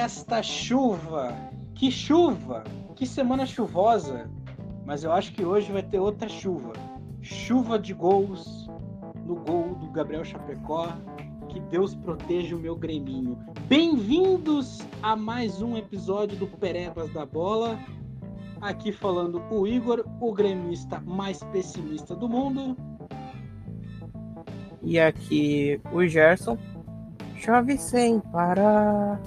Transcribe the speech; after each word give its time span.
esta 0.00 0.42
chuva. 0.42 1.36
Que 1.74 1.90
chuva! 1.90 2.64
Que 2.96 3.06
semana 3.06 3.44
chuvosa! 3.44 4.30
Mas 4.86 5.04
eu 5.04 5.12
acho 5.12 5.32
que 5.34 5.44
hoje 5.44 5.70
vai 5.70 5.82
ter 5.82 5.98
outra 5.98 6.26
chuva. 6.26 6.72
Chuva 7.20 7.78
de 7.78 7.92
gols 7.92 8.66
no 9.26 9.36
gol 9.36 9.74
do 9.74 9.88
Gabriel 9.88 10.24
Chapecó. 10.24 10.88
Que 11.50 11.60
Deus 11.60 11.94
proteja 11.94 12.56
o 12.56 12.58
meu 12.58 12.74
greminho. 12.74 13.38
Bem-vindos 13.68 14.78
a 15.02 15.14
mais 15.14 15.60
um 15.60 15.76
episódio 15.76 16.38
do 16.38 16.46
Perebas 16.46 17.12
da 17.12 17.26
Bola. 17.26 17.78
Aqui 18.58 18.92
falando 18.92 19.42
o 19.50 19.66
Igor, 19.66 20.02
o 20.18 20.32
gremista 20.32 20.98
mais 21.00 21.42
pessimista 21.52 22.16
do 22.16 22.26
mundo. 22.26 22.74
E 24.82 24.98
aqui 24.98 25.78
o 25.92 26.06
Gerson. 26.06 26.56
Chove 27.36 27.76
sem 27.76 28.18
parar. 28.20 29.20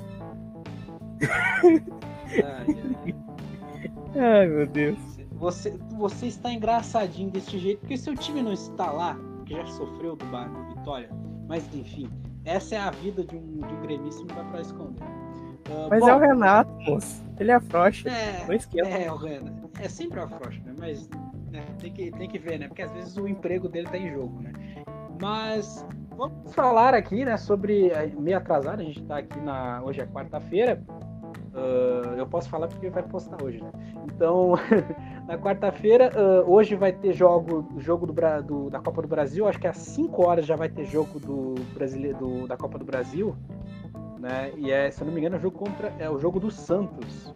Ai, 1.31 3.15
Ai, 4.15 4.47
meu 4.47 4.67
Deus. 4.67 4.97
Você, 5.33 5.77
você 5.91 6.27
está 6.27 6.51
engraçadinho 6.53 7.29
desse 7.29 7.57
jeito, 7.57 7.79
porque 7.81 7.97
seu 7.97 8.15
time 8.15 8.41
não 8.41 8.53
está 8.53 8.91
lá, 8.91 9.17
que 9.45 9.53
já 9.55 9.65
sofreu 9.67 10.15
do, 10.15 10.25
bar, 10.27 10.47
do 10.49 10.75
Vitória. 10.75 11.09
Mas 11.47 11.63
enfim, 11.73 12.09
essa 12.45 12.75
é 12.75 12.77
a 12.77 12.91
vida 12.91 13.23
de 13.23 13.35
um, 13.35 13.57
de 13.57 13.73
um 13.73 13.81
gremista, 13.81 14.21
não 14.21 14.35
dá 14.35 14.43
pra 14.45 14.61
esconder. 14.61 15.03
Ah, 15.69 15.87
Mas 15.89 15.99
bom, 16.01 16.09
é 16.09 16.15
o 16.15 16.19
Renato, 16.19 16.73
moço. 16.81 17.23
Ele 17.39 17.51
é 17.51 17.59
frouxo. 17.59 18.07
É, 18.07 18.45
Não 18.45 18.53
esquenta. 18.53 18.87
é, 18.87 19.11
o 19.11 19.15
Renan. 19.15 19.53
É 19.81 19.89
sempre 19.89 20.19
o 20.19 20.27
Frost, 20.27 20.59
né? 20.63 20.73
Mas 20.77 21.09
né, 21.51 21.63
tem, 21.79 21.91
que, 21.91 22.11
tem 22.11 22.29
que 22.29 22.37
ver, 22.37 22.59
né? 22.59 22.67
Porque 22.67 22.81
às 22.81 22.91
vezes 22.91 23.17
o 23.17 23.27
emprego 23.27 23.67
dele 23.67 23.87
tá 23.87 23.97
em 23.97 24.11
jogo, 24.11 24.39
né? 24.41 24.51
Mas 25.21 25.85
vamos 26.15 26.53
falar 26.53 26.93
aqui, 26.93 27.25
né, 27.25 27.37
sobre. 27.37 27.91
Meio 28.17 28.37
atrasado, 28.37 28.81
a 28.81 28.83
gente 28.83 29.01
tá 29.03 29.17
aqui 29.17 29.39
na. 29.39 29.81
Hoje 29.83 30.01
é 30.01 30.05
quarta-feira. 30.05 30.81
Ah, 31.55 32.15
eu 32.17 32.25
posso 32.27 32.49
falar 32.49 32.67
porque 32.67 32.89
vai 32.89 33.03
postar 33.03 33.41
hoje, 33.43 33.61
né? 33.61 33.71
Então, 34.05 34.53
na 35.27 35.37
quarta-feira, 35.37 36.11
ah, 36.15 36.43
hoje 36.47 36.75
vai 36.75 36.91
ter 36.91 37.13
jogo, 37.13 37.65
jogo 37.77 38.07
do, 38.07 38.13
do- 38.43 38.69
da 38.69 38.79
Copa 38.79 39.01
do 39.01 39.07
Brasil. 39.07 39.47
Acho 39.47 39.59
que 39.59 39.67
às 39.67 39.77
5 39.77 40.25
horas 40.25 40.45
já 40.45 40.55
vai 40.55 40.69
ter 40.69 40.85
jogo 40.85 41.19
do 41.19 41.55
brasileiro 41.73 42.17
do- 42.17 42.47
da 42.47 42.57
Copa 42.57 42.77
do 42.79 42.85
Brasil. 42.85 43.35
Né? 44.19 44.51
E 44.57 44.71
é, 44.71 44.89
se 44.89 45.01
eu 45.01 45.05
não 45.07 45.13
me 45.13 45.19
engano, 45.19 45.35
é 45.35 45.39
o 45.39 45.41
jogo 45.41 45.57
contra. 45.57 45.93
É 45.99 46.09
o 46.09 46.17
jogo 46.17 46.39
do 46.39 46.49
Santos. 46.49 47.33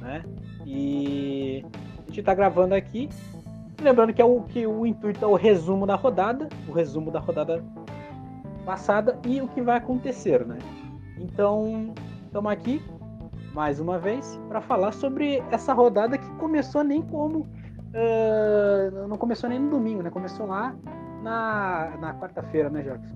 Né? 0.00 0.22
E 0.66 1.64
a 2.02 2.06
gente 2.08 2.22
tá 2.22 2.34
gravando 2.34 2.74
aqui. 2.74 3.08
Lembrando 3.80 4.12
que, 4.12 4.20
é 4.22 4.24
o, 4.24 4.42
que 4.42 4.66
o 4.66 4.86
intuito 4.86 5.24
é 5.24 5.28
o 5.28 5.34
resumo 5.34 5.86
da 5.86 5.94
rodada, 5.94 6.48
o 6.68 6.72
resumo 6.72 7.10
da 7.10 7.18
rodada 7.18 7.62
passada 8.64 9.18
e 9.26 9.40
o 9.42 9.48
que 9.48 9.60
vai 9.60 9.76
acontecer, 9.76 10.44
né? 10.46 10.58
Então, 11.18 11.92
estamos 12.34 12.50
aqui 12.50 12.82
mais 13.52 13.78
uma 13.78 13.96
vez 13.96 14.40
para 14.48 14.60
falar 14.60 14.90
sobre 14.90 15.40
essa 15.52 15.72
rodada 15.72 16.18
que 16.18 16.28
começou 16.32 16.82
nem 16.82 17.00
como. 17.00 17.46
ah, 17.94 19.06
não 19.06 19.16
começou 19.16 19.48
nem 19.48 19.60
no 19.60 19.70
domingo, 19.70 20.02
né? 20.02 20.10
Começou 20.10 20.44
lá 20.44 20.74
na, 21.22 21.96
na 22.00 22.14
quarta-feira, 22.14 22.68
né, 22.68 22.82
Jackson? 22.82 23.14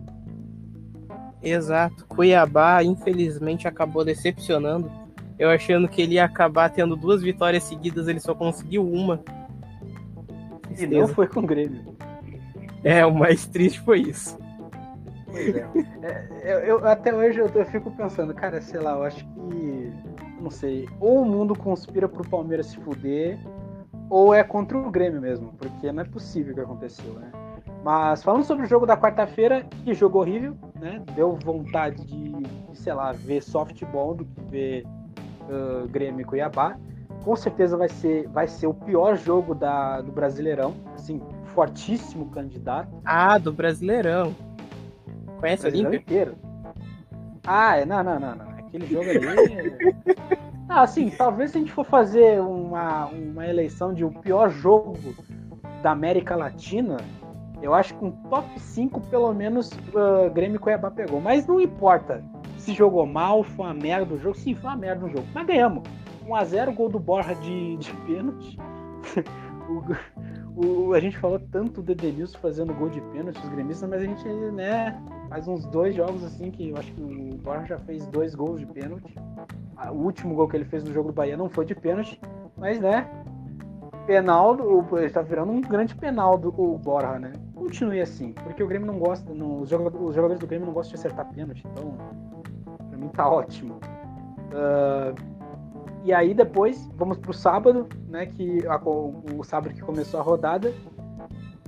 Exato. 1.42 2.06
Cuiabá, 2.06 2.84
infelizmente, 2.84 3.66
acabou 3.66 4.05
decepcionando. 4.05 4.89
Eu 5.36 5.50
achando 5.50 5.89
que 5.89 6.00
ele 6.00 6.14
ia 6.14 6.24
acabar 6.24 6.70
tendo 6.70 6.94
duas 6.94 7.20
vitórias 7.20 7.64
seguidas, 7.64 8.06
ele 8.06 8.20
só 8.20 8.36
conseguiu 8.36 8.89
uma. 8.89 9.20
E 10.78 10.86
não 10.86 11.08
foi 11.08 11.27
com 11.27 11.41
o 11.41 11.46
Grêmio. 11.46 11.96
É, 12.84 13.05
o 13.05 13.12
mais 13.12 13.46
triste 13.46 13.80
foi 13.80 13.98
isso. 13.98 14.39
Pois 15.30 15.54
é. 15.54 15.68
Eu, 16.42 16.58
eu- 16.60 16.86
até 16.86 17.14
hoje 17.14 17.38
eu, 17.38 17.48
eu 17.54 17.64
fico 17.66 17.90
pensando, 17.90 18.32
cara, 18.34 18.60
sei 18.60 18.80
lá, 18.80 18.92
eu 18.92 19.02
acho 19.04 19.24
que. 19.24 19.92
Não 20.40 20.50
sei. 20.50 20.89
Ou 21.00 21.22
o 21.22 21.24
mundo 21.24 21.56
conspira 21.56 22.08
pro 22.08 22.27
Palmeiras 22.28 22.66
se 22.66 22.78
fuder, 22.78 23.38
ou 24.08 24.33
é 24.33 24.42
contra 24.44 24.78
o 24.78 24.90
Grêmio 24.90 25.20
mesmo, 25.20 25.52
porque 25.58 25.90
não 25.92 26.02
é 26.02 26.06
possível 26.06 26.55
que 26.55 26.61
aconteceu, 26.61 27.12
né? 27.14 27.30
Mas 27.84 28.22
falando 28.22 28.44
sobre 28.44 28.64
o 28.64 28.68
jogo 28.68 28.86
da 28.86 28.96
quarta-feira, 28.96 29.64
que 29.84 29.94
jogo 29.94 30.18
horrível, 30.18 30.56
né? 30.80 31.02
Deu 31.14 31.36
vontade 31.44 32.05
de, 32.06 32.28
de, 32.33 32.78
sei 32.78 32.92
lá, 32.92 33.12
ver 33.12 33.42
softball 33.42 34.14
do 34.14 34.24
que 34.24 34.40
ver 34.42 34.86
ah, 35.50 35.86
Grêmio 35.88 36.20
e 36.22 36.24
Cuiabá. 36.24 36.77
Com 37.24 37.34
certeza 37.36 37.77
vai 37.77 37.88
ser, 37.88 38.28
vai 38.28 38.46
ser 38.46 38.67
o 38.68 38.74
pior 38.74 39.17
jogo 39.17 39.55
da, 39.55 40.00
do 40.00 40.12
Brasileirão, 40.12 40.74
assim, 40.94 41.20
fortíssimo 41.46 42.27
candidato. 42.30 42.88
Ah, 43.05 43.38
do 43.38 43.52
Brasileirão. 43.52 44.34
Conhece 45.38 45.66
o 45.66 45.68
Olímpia? 45.70 45.96
inteiro. 45.96 46.34
Ah, 47.46 47.76
é, 47.76 47.84
não, 47.86 48.02
não, 48.02 48.18
não, 48.20 48.34
não. 48.34 48.48
Aquele 48.50 48.86
jogo 48.86 49.08
ali. 49.10 49.26
é- 49.26 50.38
Ah, 50.68 50.82
assim, 50.82 51.08
talvez 51.08 51.50
se 51.50 51.56
a 51.56 51.60
gente 51.60 51.72
for 51.72 51.84
fazer 51.84 52.42
uma, 52.42 53.06
uma 53.06 53.46
eleição 53.46 53.94
de 53.94 54.04
o 54.04 54.10
pior 54.10 54.50
jogo 54.50 54.98
da 55.82 55.92
América 55.92 56.36
Latina, 56.36 56.98
eu 57.62 57.72
acho 57.72 57.94
que 57.94 58.04
um 58.04 58.10
top 58.10 58.46
5, 58.60 59.00
pelo 59.08 59.32
menos, 59.32 59.70
ah, 59.96 60.28
Grêmio 60.28 60.60
Cuiabá 60.60 60.90
pegou. 60.90 61.22
Mas 61.22 61.46
não 61.46 61.58
importa 61.58 62.22
se 62.58 62.74
jogou 62.74 63.06
mal, 63.06 63.42
foi 63.42 63.64
uma 63.64 63.72
merda 63.74 64.12
o 64.14 64.18
jogo. 64.18 64.36
Sim, 64.36 64.55
foi 64.55 64.68
uma 64.68 64.76
merda 64.76 65.06
o 65.06 65.08
jogo. 65.08 65.24
Mas 65.32 65.46
ganhamos. 65.46 65.82
1x0, 66.26 66.74
gol 66.74 66.90
do 66.90 66.98
Borja 66.98 67.34
de, 67.36 67.76
de 67.78 67.92
pênalti. 68.06 68.58
O- 69.70 69.84
o- 70.64 70.92
a 70.92 71.01
gente 71.01 71.17
falou 71.19 71.39
tanto 71.39 71.80
do 71.83 71.92
Edenilson 71.92 72.39
fazendo 72.39 72.74
gol 72.74 72.89
de 72.89 73.01
pênalti, 73.01 73.39
os 73.42 73.48
gremistas, 73.48 73.89
mas 73.89 74.02
a 74.02 74.05
gente, 74.05 74.29
né, 74.52 75.01
faz 75.29 75.46
uns 75.46 75.64
dois 75.67 75.95
jogos 75.95 76.24
assim 76.24 76.51
que 76.51 76.70
eu 76.70 76.77
acho 76.77 76.92
que 76.92 77.01
o 77.01 77.36
Borja 77.39 77.67
já 77.67 77.79
fez 77.79 78.07
dois 78.08 78.35
gols 78.35 78.61
de 78.61 78.67
pênalti. 78.67 79.14
O 79.92 79.97
último 79.97 80.35
gol 80.35 80.48
que 80.48 80.57
ele 80.57 80.64
fez 80.64 80.83
no 80.85 80.92
jogo 80.92 81.11
do 81.11 81.14
Bahia 81.14 81.36
não 81.36 81.48
foi 81.48 81.64
de 81.64 81.74
pênalti, 81.74 82.20
mas 82.57 82.80
né, 82.80 83.08
penal, 84.07 84.57
o- 84.57 84.98
ele 84.98 85.11
tá 85.11 85.23
virando 85.23 85.52
um 85.52 85.61
grande 85.61 85.95
penal 85.95 86.36
do 86.36 86.48
o 86.48 86.77
Borja, 86.79 87.18
né? 87.18 87.33
Continue 87.55 88.01
assim, 88.01 88.33
porque 88.33 88.63
o 88.63 88.67
Grêmio 88.67 88.86
não 88.86 88.98
gosta, 88.98 89.33
não, 89.33 89.61
os, 89.61 89.68
jogadores, 89.68 90.07
os 90.08 90.14
jogadores 90.14 90.41
do 90.41 90.47
Grêmio 90.47 90.67
não 90.67 90.73
gostam 90.74 90.95
de 90.95 91.01
acertar 91.01 91.27
pênalti, 91.33 91.64
então 91.70 91.95
pra 92.89 92.98
mim 92.98 93.08
tá 93.08 93.29
ótimo. 93.29 93.79
Ah, 94.52 95.13
e 96.05 96.13
aí 96.13 96.33
depois 96.35 96.89
vamos 96.97 97.19
pro 97.19 97.33
sábado, 97.33 97.86
né? 98.09 98.27
Que 98.27 98.67
a- 98.67 98.81
o, 98.85 99.23
o 99.39 99.45
sábado 99.45 99.75
que 99.75 99.81
começou 99.81 100.20
a 100.20 100.23
rodada, 100.23 100.73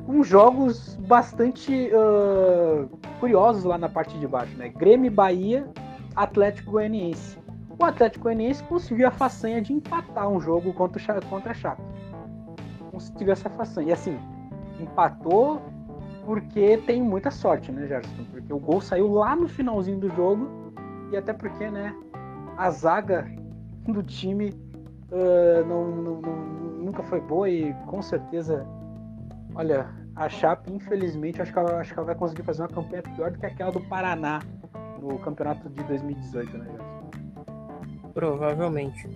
com 0.06 0.22
jogos 0.22 0.96
bastante 0.96 1.90
ah, 1.94 2.86
curiosos 3.18 3.64
lá 3.64 3.78
na 3.78 3.88
parte 3.88 4.18
de 4.18 4.26
baixo, 4.26 4.56
né? 4.56 4.68
Grêmio 4.68 5.10
Bahia, 5.10 5.68
Atlético 6.16 6.72
Goianiense. 6.72 7.38
O 7.78 7.84
Atlético 7.84 8.24
Goianiense 8.24 8.62
conseguiu 8.64 9.08
a 9.08 9.10
façanha 9.10 9.60
de 9.62 9.72
empatar 9.72 10.28
um 10.28 10.40
jogo 10.40 10.72
contra, 10.72 11.18
o 11.18 11.26
contra 11.26 11.52
a 11.52 11.54
Chape. 11.54 11.82
Conseguiu 12.90 13.32
essa 13.32 13.48
façanha. 13.48 13.88
E 13.88 13.92
assim, 13.92 14.18
empatou 14.78 15.62
porque 16.26 16.76
tem 16.78 17.02
muita 17.02 17.30
sorte, 17.30 17.72
né, 17.72 17.86
Gerson? 17.86 18.24
Porque 18.30 18.52
o 18.52 18.58
gol 18.58 18.80
saiu 18.80 19.10
lá 19.12 19.34
no 19.34 19.48
finalzinho 19.48 19.98
do 19.98 20.10
jogo 20.10 20.46
e 21.10 21.16
até 21.16 21.32
porque, 21.32 21.70
né, 21.70 21.94
a 22.56 22.70
zaga 22.70 23.26
do 23.88 24.02
time 24.02 24.52
ah, 25.12 25.64
não, 25.66 25.90
não- 25.90 26.20
não- 26.20 26.60
nunca 26.84 27.02
foi 27.02 27.20
boa 27.20 27.48
e 27.48 27.72
com 27.86 28.00
certeza, 28.02 28.66
olha, 29.54 29.88
a 30.16 30.28
Chape, 30.28 30.72
infelizmente, 30.72 31.40
acho 31.40 31.52
que, 31.52 31.58
ela, 31.58 31.78
acho 31.80 31.92
que 31.92 31.98
ela 31.98 32.06
vai 32.06 32.14
conseguir 32.14 32.42
fazer 32.42 32.62
uma 32.62 32.68
campanha 32.68 33.02
pior 33.02 33.30
do 33.30 33.38
que 33.38 33.46
aquela 33.46 33.70
do 33.70 33.80
Paraná 33.80 34.40
no 35.00 35.18
campeonato 35.18 35.68
de 35.70 35.82
2018, 35.84 36.58
né? 36.58 36.66
Provavelmente. 38.12 39.08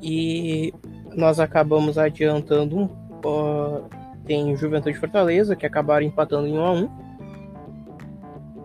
E 0.00 0.72
nós 1.14 1.40
acabamos 1.40 1.98
adiantando 1.98 2.76
um. 2.78 2.88
ó, 3.24 3.82
tem 4.24 4.56
Juventude 4.56 4.98
Fortaleza, 4.98 5.54
que 5.56 5.66
acabaram 5.66 6.04
empatando 6.04 6.46
em 6.46 6.58
1 6.58 6.64
a 6.64 6.72
1 6.72 6.88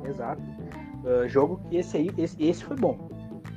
Exato. 0.08 0.42
Ah, 1.06 1.28
jogo 1.28 1.60
que 1.70 1.78
esse 1.78 1.98
aí, 1.98 2.12
esse, 2.18 2.42
esse 2.44 2.64
foi 2.64 2.76
bom. 2.78 3.11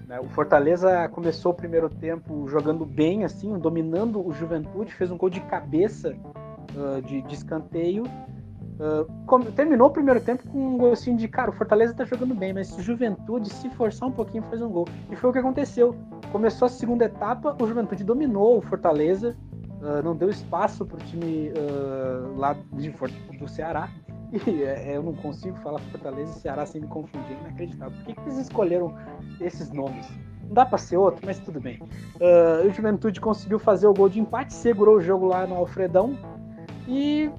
Né? 0.07 0.21
O 0.21 0.29
Fortaleza 0.29 1.09
começou 1.09 1.53
o 1.53 1.55
primeiro 1.55 1.89
tempo 1.89 2.47
jogando 2.49 2.85
bem, 2.85 3.25
assim, 3.25 3.59
dominando 3.59 4.27
o 4.27 4.33
Juventude, 4.33 4.95
fez 4.95 5.11
um 5.11 5.17
gol 5.17 5.31
de 5.31 5.41
cabeça 5.41 6.15
ah, 6.77 7.01
de, 7.01 7.23
de 7.23 7.35
escanteio. 7.35 8.05
Ah, 8.79 9.05
come- 9.27 9.51
terminou 9.53 9.89
o 9.89 9.93
primeiro 9.93 10.21
tempo 10.21 10.47
com 10.49 10.75
um 10.75 10.77
gostinho 10.79 11.17
de, 11.17 11.29
cara, 11.29 11.51
o 11.51 11.55
Fortaleza 11.55 11.95
tá 11.95 12.05
jogando 12.05 12.35
bem, 12.35 12.53
mas 12.53 12.69
se 12.69 12.83
Juventude 12.83 13.49
se 13.51 13.69
forçar 13.71 14.09
um 14.09 14.13
pouquinho 14.13 14.43
faz 14.45 14.61
um 14.61 14.71
gol. 14.71 14.87
E 15.11 15.17
foi 15.17 15.31
o 15.31 15.33
que 15.33 15.39
aconteceu. 15.39 15.95
Começou 16.33 16.67
a 16.67 16.69
segunda 16.69 17.05
etapa, 17.05 17.57
o 17.61 17.67
Juventude 17.67 18.05
dominou 18.05 18.59
o 18.59 18.63
Fortaleza, 18.63 19.37
ah, 19.83 20.03
não 20.03 20.15
deu 20.17 20.29
espaço 20.31 20.85
pro 20.85 20.99
time 20.99 21.53
lá 22.37 22.57
de, 22.73 22.91
do 23.39 23.49
Ceará. 23.49 23.89
E 24.47 24.63
é, 24.65 24.97
eu 24.97 25.03
não 25.03 25.15
consigo 25.15 25.57
falar 25.59 25.79
Fortaleza 25.79 26.33
e 26.37 26.41
Ceará 26.41 26.67
sem 26.67 26.81
me 26.81 26.89
confundir, 26.89 27.37
é 27.37 27.41
inacreditável. 27.41 27.97
Por 27.99 28.07
que, 28.07 28.15
que 28.15 28.21
eles 28.23 28.39
escolheram 28.39 28.95
esses 29.41 29.71
nomes? 29.71 30.09
Não 30.43 30.55
dá 30.55 30.67
pra 30.67 30.77
ser 30.77 30.97
outro, 30.97 31.25
mas 31.25 31.39
tudo 31.39 31.61
bem. 31.61 31.81
Ah, 32.21 32.67
o 32.67 32.71
Juventude 32.71 33.21
conseguiu 33.21 33.59
fazer 33.59 33.87
o 33.87 33.95
gol 33.95 34.09
de 34.09 34.21
empate, 34.21 34.53
segurou 34.53 34.97
o 34.97 35.01
jogo 35.01 35.27
lá 35.27 35.47
no 35.47 35.55
Alfredão 35.55 36.19
e 36.89 37.31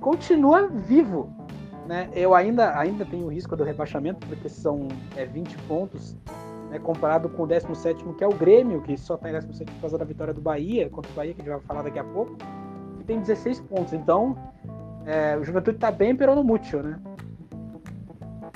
continua 0.00 0.66
vivo. 0.66 1.30
Né? 1.86 2.08
Eu 2.12 2.34
ainda, 2.34 2.76
ainda 2.78 3.04
tenho 3.04 3.26
o 3.26 3.28
risco 3.28 3.56
do 3.56 3.64
rebaixamento, 3.64 4.26
porque 4.26 4.48
são 4.48 4.88
é, 5.16 5.24
20 5.24 5.56
pontos 5.68 6.16
né, 6.70 6.78
comparado 6.78 7.28
com 7.28 7.42
o 7.42 7.46
17 7.46 8.04
que 8.14 8.24
é 8.24 8.26
o 8.26 8.32
Grêmio, 8.32 8.80
que 8.82 8.96
só 8.96 9.14
está 9.14 9.28
em 9.28 9.32
17 9.32 9.70
por 9.72 9.80
causa 9.80 9.98
da 9.98 10.04
vitória 10.04 10.32
do 10.32 10.40
Bahia, 10.40 10.88
contra 10.88 11.10
o 11.10 11.14
Bahia, 11.14 11.34
que 11.34 11.40
a 11.40 11.44
gente 11.44 11.52
vai 11.52 11.60
falar 11.62 11.82
daqui 11.82 11.98
a 11.98 12.04
pouco, 12.04 12.36
que 12.98 13.04
tem 13.04 13.20
16 13.20 13.60
pontos. 13.60 13.92
Então, 13.92 14.36
é, 15.06 15.36
o 15.36 15.44
Juventude 15.44 15.76
está 15.76 15.90
bem 15.90 16.14
peronomútil, 16.14 16.82
né? 16.82 16.98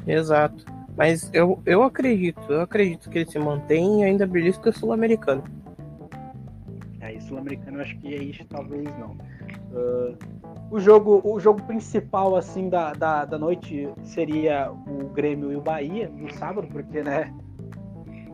Exato. 0.07 0.65
Mas 0.97 1.31
eu, 1.35 1.61
eu 1.67 1.83
acredito, 1.83 2.41
eu 2.51 2.63
acredito 2.63 3.11
que 3.11 3.19
ele 3.19 3.31
se 3.31 3.39
mantém 3.39 4.01
e 4.01 4.05
ainda 4.05 4.27
belisca 4.27 4.71
o 4.71 4.73
Sul-Americano. 4.73 5.45
É, 7.01 7.21
Sul-Americano 7.21 7.79
eu 7.79 7.83
acho 7.83 7.99
que 7.99 8.15
é 8.15 8.23
isso, 8.23 8.45
talvez 8.47 8.85
não. 8.99 9.11
Uh, 9.73 10.17
o 10.71 10.81
jogo, 10.81 11.21
o 11.23 11.39
jogo 11.39 11.63
principal 11.63 12.35
assim 12.35 12.69
da, 12.69 12.93
da, 12.93 13.25
da 13.25 13.39
noite 13.39 13.89
seria 14.03 14.71
o 14.71 15.09
Grêmio 15.11 15.53
e 15.53 15.57
o 15.57 15.61
Bahia 15.61 16.09
no 16.09 16.33
sábado, 16.33 16.67
porque 16.73 17.03
né 17.03 17.33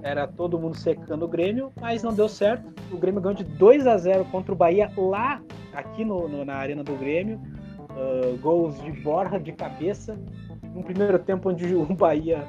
era 0.02 0.26
todo 0.26 0.58
mundo 0.58 0.76
secando 0.76 1.24
o 1.24 1.28
Grêmio, 1.28 1.72
mas 1.80 2.02
não 2.02 2.12
deu 2.12 2.28
certo. 2.28 2.72
O 2.90 2.96
Grêmio 2.96 3.20
ganhou 3.20 3.36
de 3.36 3.44
2 3.44 3.86
a 3.86 3.96
0 3.96 4.24
contra 4.26 4.52
o 4.52 4.56
Bahia 4.56 4.90
lá, 4.96 5.40
aqui 5.72 6.04
no, 6.04 6.28
no 6.28 6.44
na 6.44 6.56
arena 6.56 6.82
do 6.82 6.94
Grêmio. 6.96 7.40
Uh, 7.94 8.36
gols 8.38 8.80
de 8.82 8.90
Borja 8.92 9.38
de 9.38 9.52
cabeça. 9.52 10.18
No 10.74 10.82
primeiro 10.82 11.18
tempo 11.18 11.50
onde 11.50 11.74
o 11.74 11.84
Bahia 11.94 12.46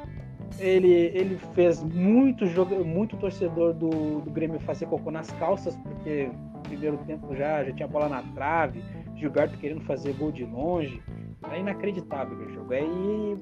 ele, 0.60 0.92
ele 1.14 1.38
fez 1.54 1.84
muito 1.84 2.46
jogo, 2.46 2.84
muito 2.84 3.18
torcedor 3.18 3.74
do, 3.74 4.22
do 4.22 4.32
Grêmio 4.32 4.60
fazer 4.60 4.86
cocô 4.86 5.12
nas 5.12 5.30
calças, 5.32 5.76
porque 5.78 6.30
no 6.54 6.62
primeiro 6.62 6.98
tempo 7.06 7.36
já, 7.36 7.64
já 7.64 7.72
tinha 7.74 7.88
bola 7.88 8.08
na 8.08 8.22
trave, 8.34 8.84
Gilberto 9.16 9.58
querendo 9.58 9.82
fazer 9.82 10.14
gol 10.14 10.32
de 10.32 10.46
longe. 10.46 11.02
É 11.52 11.60
inacreditável 11.60 12.38
o 12.38 12.50
jogo. 12.50 12.74
Aí 12.74 13.38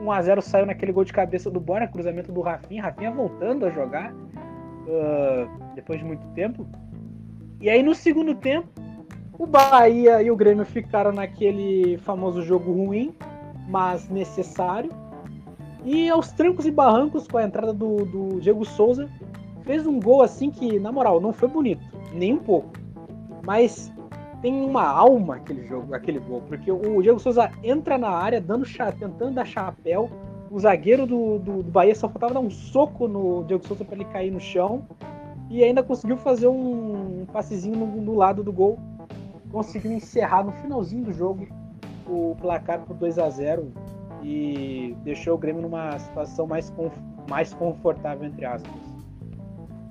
1x0 0.00 0.40
saiu 0.40 0.66
naquele 0.66 0.92
gol 0.92 1.04
de 1.04 1.12
cabeça 1.12 1.50
do 1.50 1.60
Bora, 1.60 1.86
cruzamento 1.86 2.32
do 2.32 2.40
Rafinha. 2.40 2.82
Rafinha 2.82 3.10
voltando 3.10 3.66
a 3.66 3.70
jogar 3.70 4.12
uh, 4.12 5.74
depois 5.74 5.98
de 5.98 6.04
muito 6.04 6.26
tempo. 6.28 6.66
E 7.60 7.68
aí 7.68 7.82
no 7.82 7.94
segundo 7.94 8.34
tempo, 8.34 8.68
o 9.42 9.46
Bahia 9.46 10.22
e 10.22 10.30
o 10.30 10.36
Grêmio 10.36 10.64
ficaram 10.64 11.10
naquele 11.10 11.98
famoso 11.98 12.42
jogo 12.42 12.72
ruim, 12.72 13.12
mas 13.68 14.08
necessário. 14.08 14.88
E 15.84 16.08
aos 16.08 16.30
trancos 16.30 16.64
e 16.64 16.70
barrancos, 16.70 17.26
com 17.26 17.38
a 17.38 17.44
entrada 17.44 17.72
do, 17.72 18.04
do 18.04 18.40
Diego 18.40 18.64
Souza, 18.64 19.10
fez 19.64 19.84
um 19.84 19.98
gol 19.98 20.22
assim 20.22 20.48
que, 20.48 20.78
na 20.78 20.92
moral, 20.92 21.20
não 21.20 21.32
foi 21.32 21.48
bonito, 21.48 21.84
nem 22.12 22.34
um 22.34 22.38
pouco. 22.38 22.70
Mas 23.44 23.92
tem 24.40 24.64
uma 24.64 24.84
alma 24.84 25.36
aquele 25.36 25.66
jogo, 25.66 25.92
aquele 25.92 26.20
gol, 26.20 26.42
porque 26.46 26.70
o 26.70 27.02
Diego 27.02 27.18
Souza 27.18 27.50
entra 27.64 27.98
na 27.98 28.10
área 28.10 28.40
dando 28.40 28.64
tentando 28.96 29.32
dar 29.32 29.44
chapéu, 29.44 30.08
o 30.52 30.60
zagueiro 30.60 31.04
do, 31.04 31.40
do, 31.40 31.62
do 31.64 31.70
Bahia 31.70 31.96
só 31.96 32.08
faltava 32.08 32.34
dar 32.34 32.40
um 32.40 32.50
soco 32.50 33.08
no 33.08 33.42
Diego 33.42 33.66
Souza 33.66 33.84
para 33.84 33.96
ele 33.96 34.04
cair 34.04 34.30
no 34.30 34.38
chão 34.38 34.84
e 35.52 35.62
ainda 35.62 35.82
conseguiu 35.82 36.16
fazer 36.16 36.46
um, 36.46 37.26
passezinho 37.30 37.76
no, 37.76 37.86
no, 37.86 38.14
lado 38.14 38.42
do 38.42 38.50
gol, 38.50 38.78
conseguiu 39.52 39.92
encerrar 39.92 40.42
no 40.42 40.52
finalzinho 40.52 41.04
do 41.04 41.12
jogo 41.12 41.46
o 42.06 42.34
placar 42.40 42.80
por 42.80 42.96
2 42.96 43.18
a 43.18 43.28
0 43.28 43.72
e 44.22 44.96
deixou 45.04 45.34
o 45.34 45.38
Grêmio 45.38 45.62
numa 45.62 45.98
situação 45.98 46.46
mais, 46.46 46.72
mais 47.28 47.52
confortável 47.52 48.26
entre 48.26 48.44
aspas. 48.44 48.72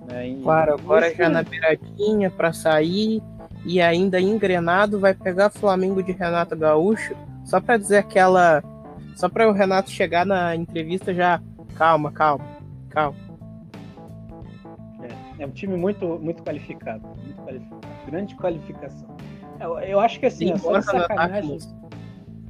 Né? 0.10 0.30
E, 0.30 0.42
claro, 0.42 0.74
agora 0.74 1.14
já 1.14 1.30
na 1.30 1.44
beiradinha 1.44 2.30
para 2.30 2.52
sair 2.52 3.22
e 3.66 3.80
ainda 3.82 4.20
engrenado 4.20 5.00
vai 5.00 5.14
pegar 5.14 5.50
Flamengo 5.50 6.02
de 6.02 6.12
Renato 6.12 6.56
Gaúcho, 6.56 7.16
só 7.46 7.62
para 7.62 7.78
dizer 7.78 7.98
aquela. 7.98 8.64
Só 9.16 9.30
para 9.30 9.48
o 9.48 9.52
Renato 9.52 9.92
chegar 9.92 10.26
na 10.26 10.56
entrevista 10.56 11.14
já. 11.14 11.40
Calma, 11.76 12.12
calma, 12.12 12.46
calma. 12.90 13.18
É, 15.38 15.44
é 15.44 15.46
um 15.46 15.52
time 15.52 15.78
muito, 15.78 16.18
muito 16.20 16.42
qualificado, 16.44 17.08
muito 17.08 17.42
qualificado. 17.44 17.82
Grande 18.08 18.36
qualificação. 18.36 19.21
Eu, 19.62 19.80
eu 19.80 20.00
acho 20.00 20.20
que 20.20 20.26
assim, 20.26 20.52
é 20.52 20.58
só 20.58 20.82
sacanagem. 20.82 21.60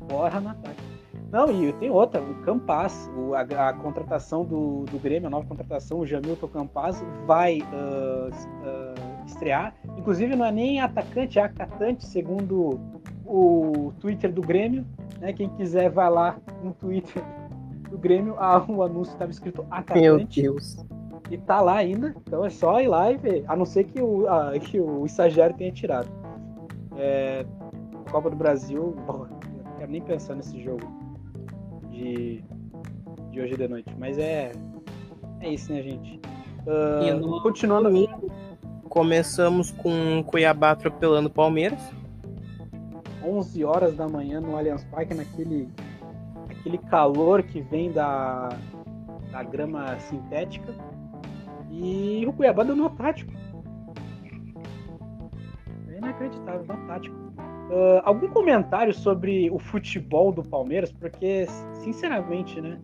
Borra 0.08 0.40
no 0.40 0.50
ataque. 0.50 0.92
Não, 1.31 1.50
e 1.50 1.72
tem 1.74 1.90
outra, 1.90 2.22
o 2.22 2.36
Campas, 2.42 3.10
o, 3.16 3.34
a, 3.34 3.42
a, 3.42 3.74
contratação 3.74 4.44
do, 4.44 4.84
do 4.92 5.00
Grêmio, 5.00 5.28
a 5.28 5.30
nova 5.30 5.48
contratação, 5.48 6.00
o 6.00 6.06
Jamilton 6.06 6.48
Campas, 6.50 7.02
vai 7.25 7.60
uh, 7.62 8.30
uh, 8.30 9.25
estrear. 9.25 9.74
Inclusive, 9.98 10.36
não 10.36 10.46
é 10.46 10.52
nem 10.52 10.81
atacante, 10.81 11.40
é 11.40 11.44
acatante, 11.44 12.06
segundo 12.06 12.81
o 13.25 13.94
Twitter 14.02 14.31
do 14.31 14.42
Grêmio. 14.42 14.86
Né? 15.22 15.31
Quem 15.31 15.48
quiser, 15.52 15.90
vai 15.90 16.10
lá 16.10 16.38
no 16.62 16.74
Twitter 16.74 17.24
do 17.90 17.98
Grêmio. 17.98 18.36
Ah, 18.38 18.62
o 18.68 18.84
anúncio 18.84 19.13
estava 19.13 19.31
escrito 19.31 19.66
acatante. 19.72 20.02
Meu 20.02 20.25
Deus. 20.25 20.86
E 21.30 21.38
tá 21.38 21.62
lá 21.62 21.78
ainda, 21.78 22.13
então 22.28 22.44
é 22.44 22.50
só 22.50 22.81
ir 22.81 22.90
lá 22.90 23.10
e 23.10 23.16
ver. 23.16 23.46
A 23.48 23.56
não 23.56 23.63
ser 23.63 23.86
que 23.86 24.02
o, 24.02 24.28
a, 24.28 24.60
que 24.60 24.78
o 24.78 25.06
estagiário 25.06 25.56
tenha 25.56 25.72
tirado. 25.72 26.10
É, 27.03 27.44
Copa 28.12 28.30
do 28.30 28.36
Brasil, 28.36 28.95
bom, 29.07 29.25
não 29.63 29.74
quero 29.80 29.92
nem 29.92 30.01
pensar 30.01 30.36
nesse 30.36 30.62
jogo 30.62 30.86
de, 31.89 32.44
de 33.31 33.42
hoje 33.42 33.57
de 33.57 33.68
noite. 33.68 33.92
Mas 33.98 34.19
é, 34.19 34.51
é 35.39 35.50
isso, 35.50 35.74
né, 35.74 35.81
gente? 35.81 36.21
Uh, 36.68 37.18
no, 37.18 37.42
continuando. 37.42 37.89
Domingo, 37.89 38.31
começamos 38.88 39.71
com 39.71 40.24
Cuiabá 40.27 40.71
atropelando 40.71 41.27
Palmeiras. 41.27 41.81
11 43.24 43.65
horas 43.65 43.95
da 43.95 44.07
manhã 44.07 44.39
no 44.39 44.56
Allianz 44.56 44.83
Parque, 44.86 45.15
naquele 45.15 45.68
aquele 46.51 46.77
calor 46.77 47.42
que 47.42 47.62
vem 47.62 47.92
da, 47.92 48.50
da 49.31 49.42
grama 49.42 49.98
sintética. 50.01 50.71
E 51.71 52.24
o 52.27 52.33
Cuiabá 52.33 52.63
deu 52.63 52.75
no 52.75 52.92
tático. 52.92 53.33
Inacreditável, 56.22 56.76
no 56.76 56.88
tático. 56.88 57.16
Uh, 57.16 58.02
algum 58.04 58.28
comentário 58.28 58.94
sobre 58.94 59.50
o 59.50 59.58
futebol 59.58 60.32
do 60.32 60.44
Palmeiras? 60.44 60.92
Porque, 60.92 61.48
sinceramente, 61.74 62.60
né? 62.62 62.78